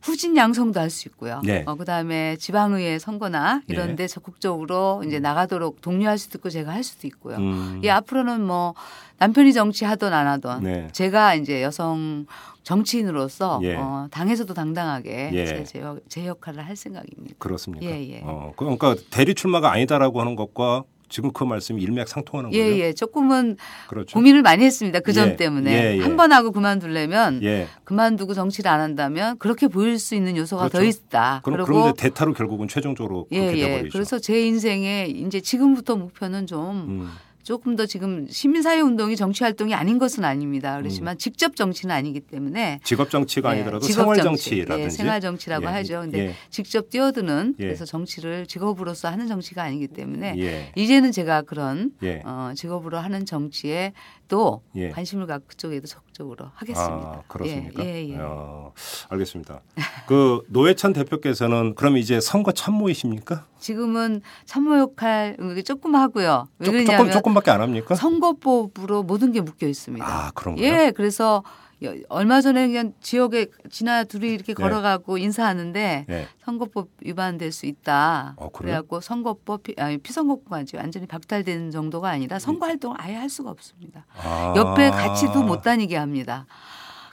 [0.00, 1.40] 후진 양성도 할 수 있고요.
[1.44, 1.64] 네.
[1.66, 3.96] 어, 그다음에 지방의회 선거나 이런 네.
[3.96, 7.36] 데 적극적으로 이제 나가도록 독려할 수도 있고 제가 할 수도 있고요.
[7.36, 7.80] 음.
[7.84, 8.74] 예, 앞으로는 뭐
[9.18, 10.88] 남편이 정치하던 안 하던 네.
[10.92, 12.26] 제가 이제 여성
[12.62, 13.74] 정치인으로서 예.
[13.76, 15.46] 어, 당에서도 당당하게 예.
[15.46, 17.34] 제, 제, 역- 제 역할을 할 생각입니다.
[17.38, 17.84] 그렇습니까?
[17.86, 18.20] 예, 예.
[18.22, 22.64] 어, 그러니까 대리 출마가 아니다라고 하는 것과 지금 그 말씀이 일맥상통하는 거예요.
[22.64, 22.92] 예, 예.
[22.92, 23.56] 조금은
[23.88, 24.14] 그렇죠.
[24.14, 25.00] 고민을 많이 했습니다.
[25.00, 25.72] 그점 예, 때문에.
[25.72, 26.00] 예, 예.
[26.02, 27.66] 한번 하고 그만두려면 예.
[27.84, 30.98] 그만두고 정치를 안 한다면 그렇게 보일 수 있는 요소가 더 그렇죠.
[31.06, 31.40] 있다.
[31.44, 33.66] 그럼 이제 대타로 결국은 최종적으로 예, 그렇게 예.
[33.68, 33.92] 돼버리죠.
[33.92, 37.10] 그래서 제 인생에 이제 지금부터 목표는 좀 음.
[37.48, 40.76] 조금 더 지금 시민사회 운동이 정치 활동이 아닌 것은 아닙니다.
[40.76, 45.64] 그렇지만 직접 정치는 아니기 때문에 직업 정치가 예, 아니더라도 직업 생활 정치, 예, 생활 정치라고
[45.64, 46.00] 예, 하죠.
[46.00, 47.64] 근데 예, 직접 뛰어드는 예.
[47.64, 52.20] 그래서 정치를 직업으로서 하는 정치가 아니기 때문에 예, 이제는 제가 그런 예.
[52.26, 53.94] 어, 직업으로 하는 정치에
[54.28, 54.90] 또 예.
[54.90, 56.94] 관심을 갖고 그쪽에도 적극적으로 하겠습니다.
[56.94, 57.84] 아, 그렇습니까?
[57.84, 58.16] 예, 예, 예.
[58.20, 58.72] 어,
[59.08, 59.60] 알겠습니다.
[60.06, 63.46] 그 노회찬 대표께서는 그럼 이제 선거 참모이십니까?
[63.58, 66.46] 지금은 참모 역할 이게 조금 하고요.
[66.58, 67.94] 왜 조, 그러냐면 조금 조금밖에 안 합니까?
[67.94, 70.06] 선거법으로 모든 게 묶여 있습니다.
[70.06, 70.64] 아 그런가요?
[70.64, 71.67] 예, 그래서 여-
[72.08, 74.62] 얼마 전에 그냥 지역에 지나 둘이 이렇게 네.
[74.62, 76.26] 걸어가고 인사하는데 예.
[76.44, 78.34] 선거법 위반될 수 있다.
[78.36, 78.72] 어, 그래요?
[78.72, 82.72] 그래갖고 선거법 피, 아니, 피선거권까지 완전히 박탈되는 정도가 아니라 선거 네.
[82.72, 84.06] 활동을 아예 할 수가 없습니다.
[84.16, 86.46] 아, 옆에 같이도 못 다니게 합니다.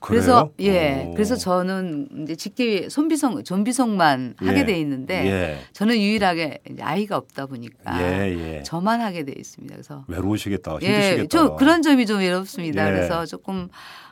[0.02, 0.22] 그래요?
[0.22, 1.14] 그래서 예, 오.
[1.14, 4.46] 그래서 저는 이제 직계 손비성 존비성만 예.
[4.46, 5.60] 하게 돼 있는데 예.
[5.74, 8.64] 저는 유일하게 아이가 없다 보니까 예, 예.
[8.64, 9.74] 저만 하게 돼 있습니다.
[9.74, 10.74] 그래서 외로우시겠다.
[10.74, 11.24] 힘드시겠다.
[11.24, 12.88] 예, 저 그런 점이 좀 외롭습니다.
[12.88, 12.92] 예.
[12.92, 13.68] 그래서 조금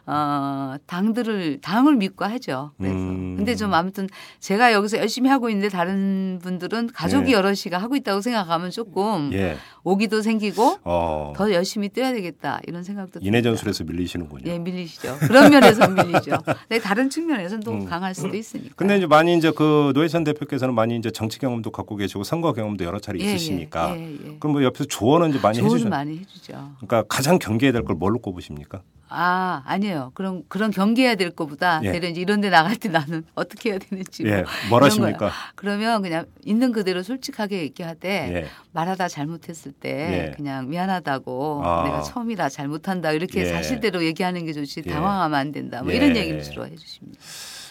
[0.06, 2.72] 어, 당들을 당을 믿고 하죠.
[2.78, 3.36] 그래서 음.
[3.38, 7.36] 근데 좀 아무튼 제가 여기서 열심히 하고 있는데 다른 분들은 가족이 예.
[7.36, 9.56] 여럿이가 하고 있다고 생각하면 조금 예.
[9.84, 11.34] 오기도 생기고 어.
[11.36, 13.28] 더 열심히 뛰어야 되겠다 이런 생각도 듭니다.
[13.28, 14.52] 인해 전술에서 밀리시는군요.
[14.52, 15.18] 예, 밀리시죠.
[15.20, 16.38] 그런 면에서 밀리죠.
[16.68, 17.86] 근데 다른 측면에서는 또 음.
[17.86, 18.74] 강할 수도 있으니까.
[18.76, 22.84] 근데 이제 많이 이제 그 노회찬 대표께서는 많이 이제 정치 경험도 갖고 계시고 선거 경험도
[22.84, 24.38] 여러 차례 예, 있으시니까 예, 예, 예.
[24.39, 25.88] 그럼 뭐 옆에서 조언은 이제 많이 해주죠.
[25.89, 26.72] 많이 해주죠.
[26.80, 28.82] 그러니까 가장 경계해야 될 걸 뭘로 꼽으십니까?
[29.13, 30.12] 아, 아니에요.
[30.15, 31.91] 그런 그런 경계해야 될 것보다 예.
[31.91, 35.32] 대려 이제 이런 데 나갈 때 나는 어떻게 해야 되는지 뭐 예, 뭘 이런 하십니까?
[35.56, 40.36] 그러면 그냥 있는 그대로 솔직하게 얘기하되 예, 말하다 잘못했을 때 예.
[40.36, 41.84] 그냥 미안하다고 아.
[41.84, 43.45] 내가 처음이라 잘못한다 이렇게 예.
[43.45, 44.89] 사실대로 얘기하는 게 좋지 예.
[44.89, 45.97] 당황하면 안 된다 뭐 예.
[45.97, 47.19] 이런 얘기를 주로 해 주십니다.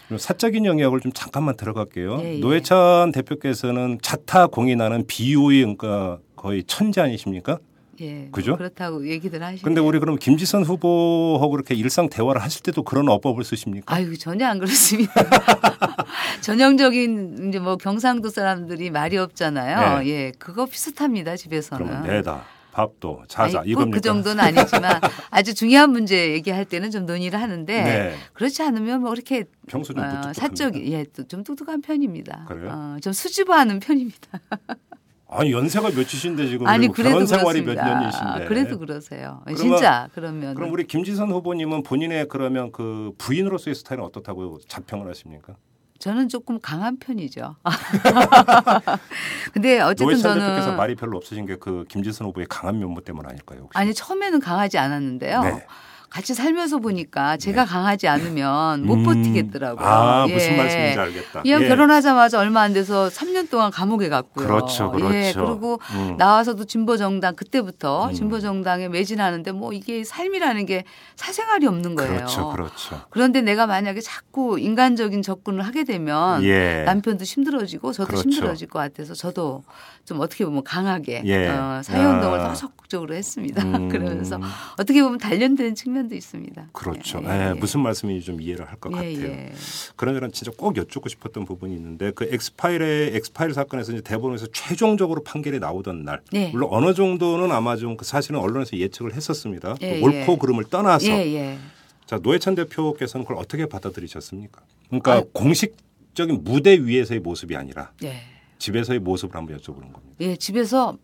[0.07, 2.21] 그럼 사적인 영역을 좀 잠깐만 들어갈게요.
[2.23, 2.39] 예, 예.
[2.39, 7.59] 노회찬 대표께서는 자타 공인하는 비호의 그러니까 거의 천재 아니십니까?
[8.03, 8.57] 예, 그죠?
[8.57, 9.65] 그렇다고 얘기들 하시죠.
[9.65, 13.95] 근데 우리 그럼 김지선 후보하고 그렇게 일상 대화를 하실 때도 그런 어법을 쓰십니까?
[13.95, 15.13] 아유 전혀 안 그렇습니다.
[16.43, 20.01] 전형적인 이제 뭐 경상도 사람들이 말이 없잖아요.
[20.01, 20.07] 네.
[20.09, 21.87] 예, 그거 비슷합니다 집에서는.
[21.87, 23.97] 그러면 내다, 밥도, 자자 아니, 이겁니까?
[23.97, 28.17] 그 정도는 아니지만 아주 중요한 문제 얘기할 때는 좀 논의를 하는데 네.
[28.33, 30.41] 그렇지 않으면 뭐 그렇게 평소 좀 어, 무뚝뚝합니까?
[30.41, 32.47] 사적이 예, 또좀 똑똑한 편입니다.
[32.49, 32.71] 그래요?
[32.73, 34.41] 어, 좀 수줍어하는 편입니다.
[35.35, 38.01] 아니 연세가 몇이신데 지금 아니 그래도 결혼 생활이 몇 그렇습니다.
[38.01, 39.41] 년이신데 그래도 그러세요.
[39.45, 45.55] 그러면- 진짜 그러면 그럼 우리 김지선 후보님은 본인의 그러면 그 부인으로서의 스타일은 어떻다고 자평을 하십니까?
[45.99, 47.57] 저는 조금 강한 편이죠.
[49.53, 53.25] 근데 어쨌든 노회찬 대표께서 저는 말이 별로 없으신 게 그 김지선 후보의 강한 면모 때문
[53.27, 53.61] 아닐까요?
[53.63, 53.79] 혹시?
[53.79, 55.43] 아니 처음에는 강하지 않았는데요.
[55.43, 55.67] 네.
[56.13, 59.03] 같이 살면서 보니까 제가 강하지 않으면 못 음.
[59.03, 59.87] 버티겠더라고요.
[59.87, 60.35] 아 예.
[60.35, 61.41] 무슨 말씀인지 알겠다.
[61.41, 61.69] 그냥 예.
[61.69, 64.47] 결혼하자마자 얼마 안 돼서 3년 동안 감옥에 갔고요.
[64.47, 65.15] 그렇죠, 그렇죠.
[65.15, 66.17] 예, 그리고 음.
[66.19, 68.13] 나와서도 진보 정당 그때부터 음.
[68.13, 70.85] 진보 정당에 매진하는데 뭐 이게 삶이라는 게
[71.17, 72.13] 사생활이 없는 거예요.
[72.17, 73.01] 그렇죠, 그렇죠.
[73.09, 76.83] 그런데 내가 만약에 자꾸 인간적인 접근을 하게 되면 예.
[76.85, 78.29] 남편도 힘들어지고 저도 그렇죠.
[78.29, 79.65] 힘들어질 것 같아서 저도
[80.05, 81.47] 좀 어떻게 보면 강하게 예.
[81.49, 82.49] 어, 사회운동을 아.
[82.49, 83.63] 더 적극적으로 했습니다.
[83.63, 83.87] 음.
[83.89, 84.41] 그러면서
[84.77, 86.71] 어떻게 보면 단련된 측면도 있습니다.
[86.73, 87.23] 그렇죠.
[87.25, 87.53] 예, 예, 예.
[87.55, 89.33] 무슨 말씀인지 좀 이해를 할것 예, 같아요.
[89.33, 89.53] 예.
[89.95, 95.61] 그러나 진짜 꼭 여쭙고 싶었던 부분이 있는데 그 엑스파일의 엑스파일 사건에서 이제 대법원에서 최종적으로 판결이
[95.61, 96.51] 나오던 날 네.
[96.51, 99.77] 물론 어느 정도는 아마 좀그 사실은 언론에서 예측을 했었습니다.
[99.83, 100.39] 예, 그 옳고 예.
[100.39, 101.59] 그름을 떠나서 예, 예.
[102.07, 104.63] 자 노회찬 대표께서는 그걸 어떻게 받아들이셨습니까?
[104.89, 105.23] 그러니까 아.
[105.33, 108.32] 공식적인 무대 위에서의 모습이 아니라 예.
[108.63, 110.15] 집에서의 모습을 한번 여쭤보는 겁니다.
[110.21, 110.97] 예, 집에서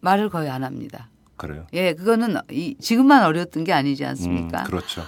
[0.00, 1.10] 말을 거의 안 합니다.
[1.36, 1.66] 그래요?
[1.72, 4.62] 예, 그거는 이, 지금만 어려웠던 게 아니지 않습니까?
[4.62, 5.02] 음, 그렇죠.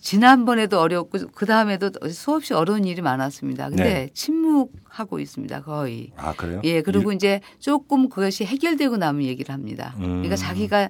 [0.00, 3.68] 지난번에도 어려웠고 그 다음에도 수없이 어려운 일이 많았습니다.
[3.68, 4.08] 근데 네.
[4.14, 5.62] 침묵하고 있습니다.
[5.64, 6.12] 거의.
[6.16, 6.62] 아 그래요?
[6.64, 9.94] 예, 그리고 이제 조금 그것이 해결되고 나면 얘기를 합니다.
[9.98, 10.22] 음.
[10.22, 10.88] 그러니까 자기가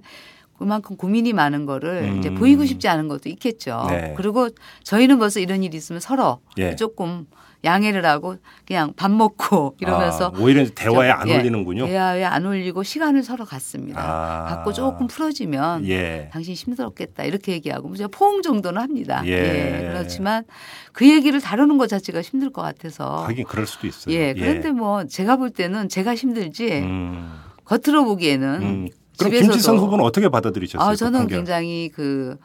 [0.56, 2.18] 그만큼 고민이 많은 거를 음.
[2.18, 3.86] 이제 보이고 싶지 않은 것도 있겠죠.
[3.88, 4.14] 네.
[4.16, 4.50] 그리고
[4.84, 6.76] 저희는 벌써 이런 일이 있으면 서로 예.
[6.76, 7.26] 조금
[7.64, 11.86] 양해를 하고 그냥 밥 먹고 이러면서 아, 오히려 대화에 좀, 안 예, 올리는군요.
[11.86, 14.00] 대화에 안 올리고 시간을 서로 갖습니다.
[14.00, 14.44] 아.
[14.54, 16.30] 갖고 조금 풀어지면 예.
[16.32, 19.22] 당신 힘들었겠다 이렇게 얘기하고 제가 포옹 정도는 합니다.
[19.26, 19.90] 예.
[19.92, 20.44] 그렇지만
[20.92, 23.24] 그 얘기를 다루는 것 자체가 힘들 것 같아서.
[23.24, 24.14] 하긴 그럴 수도 있어요.
[24.14, 24.34] 예.
[24.34, 27.40] 그런데 뭐 제가 볼 때는 제가 힘들지 음.
[27.64, 28.88] 겉으로 보기에는 음.
[29.18, 30.86] 그럼 김지선 후보는 어떻게 받아들이셨어요?
[30.86, 31.38] 아그 저는 판결?
[31.38, 32.38] 굉장히 그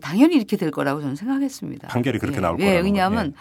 [0.00, 1.88] 당연히 이렇게 될 거라고 저는 생각했습니다.
[1.88, 2.40] 판결이 그렇게 예.
[2.40, 3.34] 나올 예, 거라는 왜냐하면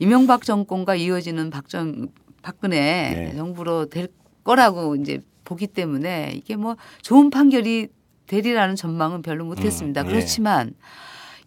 [0.00, 2.08] 이명박 정권과 이어지는 박정
[2.42, 3.36] 박근혜 예.
[3.36, 4.08] 정부로 될
[4.42, 7.88] 거라고 이제 보기 때문에 이게 뭐 좋은 판결이
[8.26, 10.02] 되리라는 전망은 별로 못했습니다.
[10.02, 10.10] 음, 예.
[10.10, 10.74] 그렇지만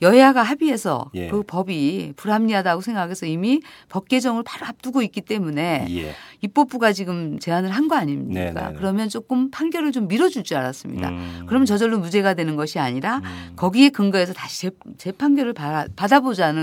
[0.04, 1.30] 여야가 합의해서 예.
[1.30, 6.14] 그 법이 불합리하다고 생각해서 이미 법 개정을 바로 앞두고 있기 때문에 예.
[6.42, 8.54] 입법부가 지금 제안을 한 거 아닙니까?
[8.54, 8.78] 네네네.
[8.78, 11.10] 그러면 조금 판결을 좀 밀어줄 줄 알았습니다.
[11.10, 11.44] 음.
[11.48, 13.54] 그러면 저절로 무죄가 되는 것이 아니라 음.
[13.56, 15.88] 거기에 근거해서 다시 재, 재판결을 받아,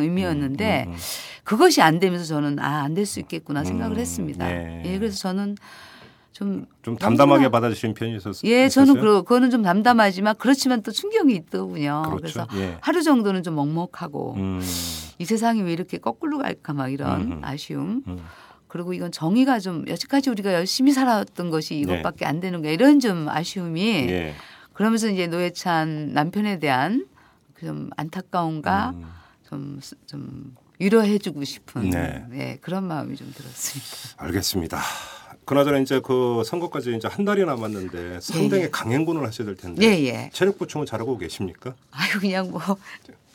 [0.03, 0.99] 의미였는데 음, 음, 음.
[1.45, 4.47] 그것이 안 되면서 저는 아 안 될 수 있겠구나 생각을 음, 했습니다.
[4.47, 4.83] 네.
[4.85, 5.57] 예, 그래서 저는
[6.33, 8.51] 좀 좀 담담하게 너무나- 받아주신 편이셨어요?
[8.51, 12.03] 예, 저는 그, 그거는 좀 담담하지만 그렇지만 또 충격이 있더군요.
[12.07, 12.47] 그렇죠.
[12.47, 12.79] 그래서 예.
[12.81, 14.61] 하루 정도는 좀 먹먹하고 음.
[15.19, 17.39] 이 세상이 왜 이렇게 거꾸로 갈까 막 이런 음흠.
[17.43, 18.03] 아쉬움.
[18.07, 18.19] 음.
[18.69, 23.29] 그리고 이건 정의가 좀 여지까지 우리가 열심히 살아왔던 것이 이것밖에 안 되는 게 이런 좀
[23.29, 24.35] 아쉬움이 예.
[24.73, 27.07] 그러면서 이제 노회찬 남편에 대한
[27.55, 29.05] 그좀 안타까움과 음.
[29.49, 32.25] 좀, 좀 위로해주고 싶은 네.
[32.33, 34.25] 예, 그런 마음이 좀 들었습니다.
[34.25, 34.79] 알겠습니다.
[35.51, 38.71] 그나저나 이제 그 선거까지 이제 한 달이 남았는데 상당히 예.
[38.71, 40.31] 강행군을 하셔야 될 텐데 예, 예.
[40.33, 41.75] 체력 보충은 잘하고 계십니까?
[41.91, 42.61] 아유 그냥 뭐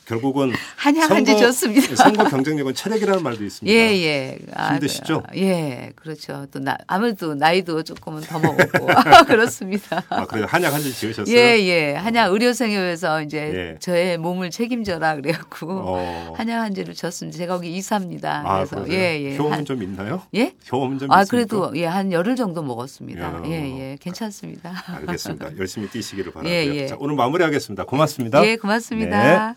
[0.06, 1.96] 결국은 한양한지 좋습니다.
[1.96, 3.76] 선거 경쟁력은 체력이라는 말도 있습니다.
[3.76, 4.38] 예, 예.
[4.54, 5.22] 아, 힘드시죠?
[5.32, 6.46] 그, 예, 그렇죠.
[6.52, 8.86] 또 나, 아무래도 나이도 조금은 더 먹었고
[9.26, 10.04] 그렇습니다.
[10.08, 11.36] 아, 그래서 한약 한잔 지으셨어요?
[11.36, 11.94] 예, 예.
[11.94, 13.38] 한양 의료생협에서 이제
[13.74, 13.78] 예.
[13.80, 16.34] 저의 몸을 책임져라 그래갖고 어.
[16.36, 17.36] 한양 한지를 줬습니다.
[17.38, 18.42] 제가 거기 이사입니다.
[18.46, 18.96] 아, 그래서 그러세요?
[18.96, 19.36] 예, 예.
[19.36, 20.22] 효험은 한- 좀 있나요?
[20.36, 20.52] 예?
[20.70, 21.30] 효험은 좀 아, 있습니까?
[21.30, 23.20] 그래도 예, 한 열흘 정도 먹었습니다.
[23.22, 23.42] 야.
[23.46, 23.96] 예, 예.
[24.00, 24.72] 괜찮습니다.
[24.86, 25.48] 알겠습니다.
[25.58, 26.52] 열심히 뛰시기를 바라고요.
[26.54, 26.86] 예, 예.
[26.86, 27.84] 자, 오늘 마무리하겠습니다.
[27.86, 28.46] 고맙습니다.
[28.46, 29.56] 예, 고맙습니다.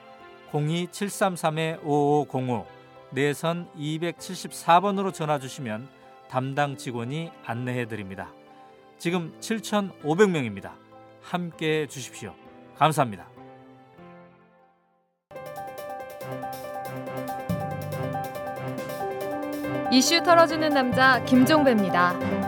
[0.51, 2.65] 02-733-5505
[3.11, 5.87] 내선 274번으로 전화 주시면
[6.29, 8.31] 담당 직원이 안내해 드립니다.
[8.97, 10.71] 지금 7,500명입니다.
[11.21, 12.33] 함께 해 주십시오.
[12.77, 13.27] 감사합니다.
[19.91, 22.40] 이슈 털어주는 남자 김종배입니다.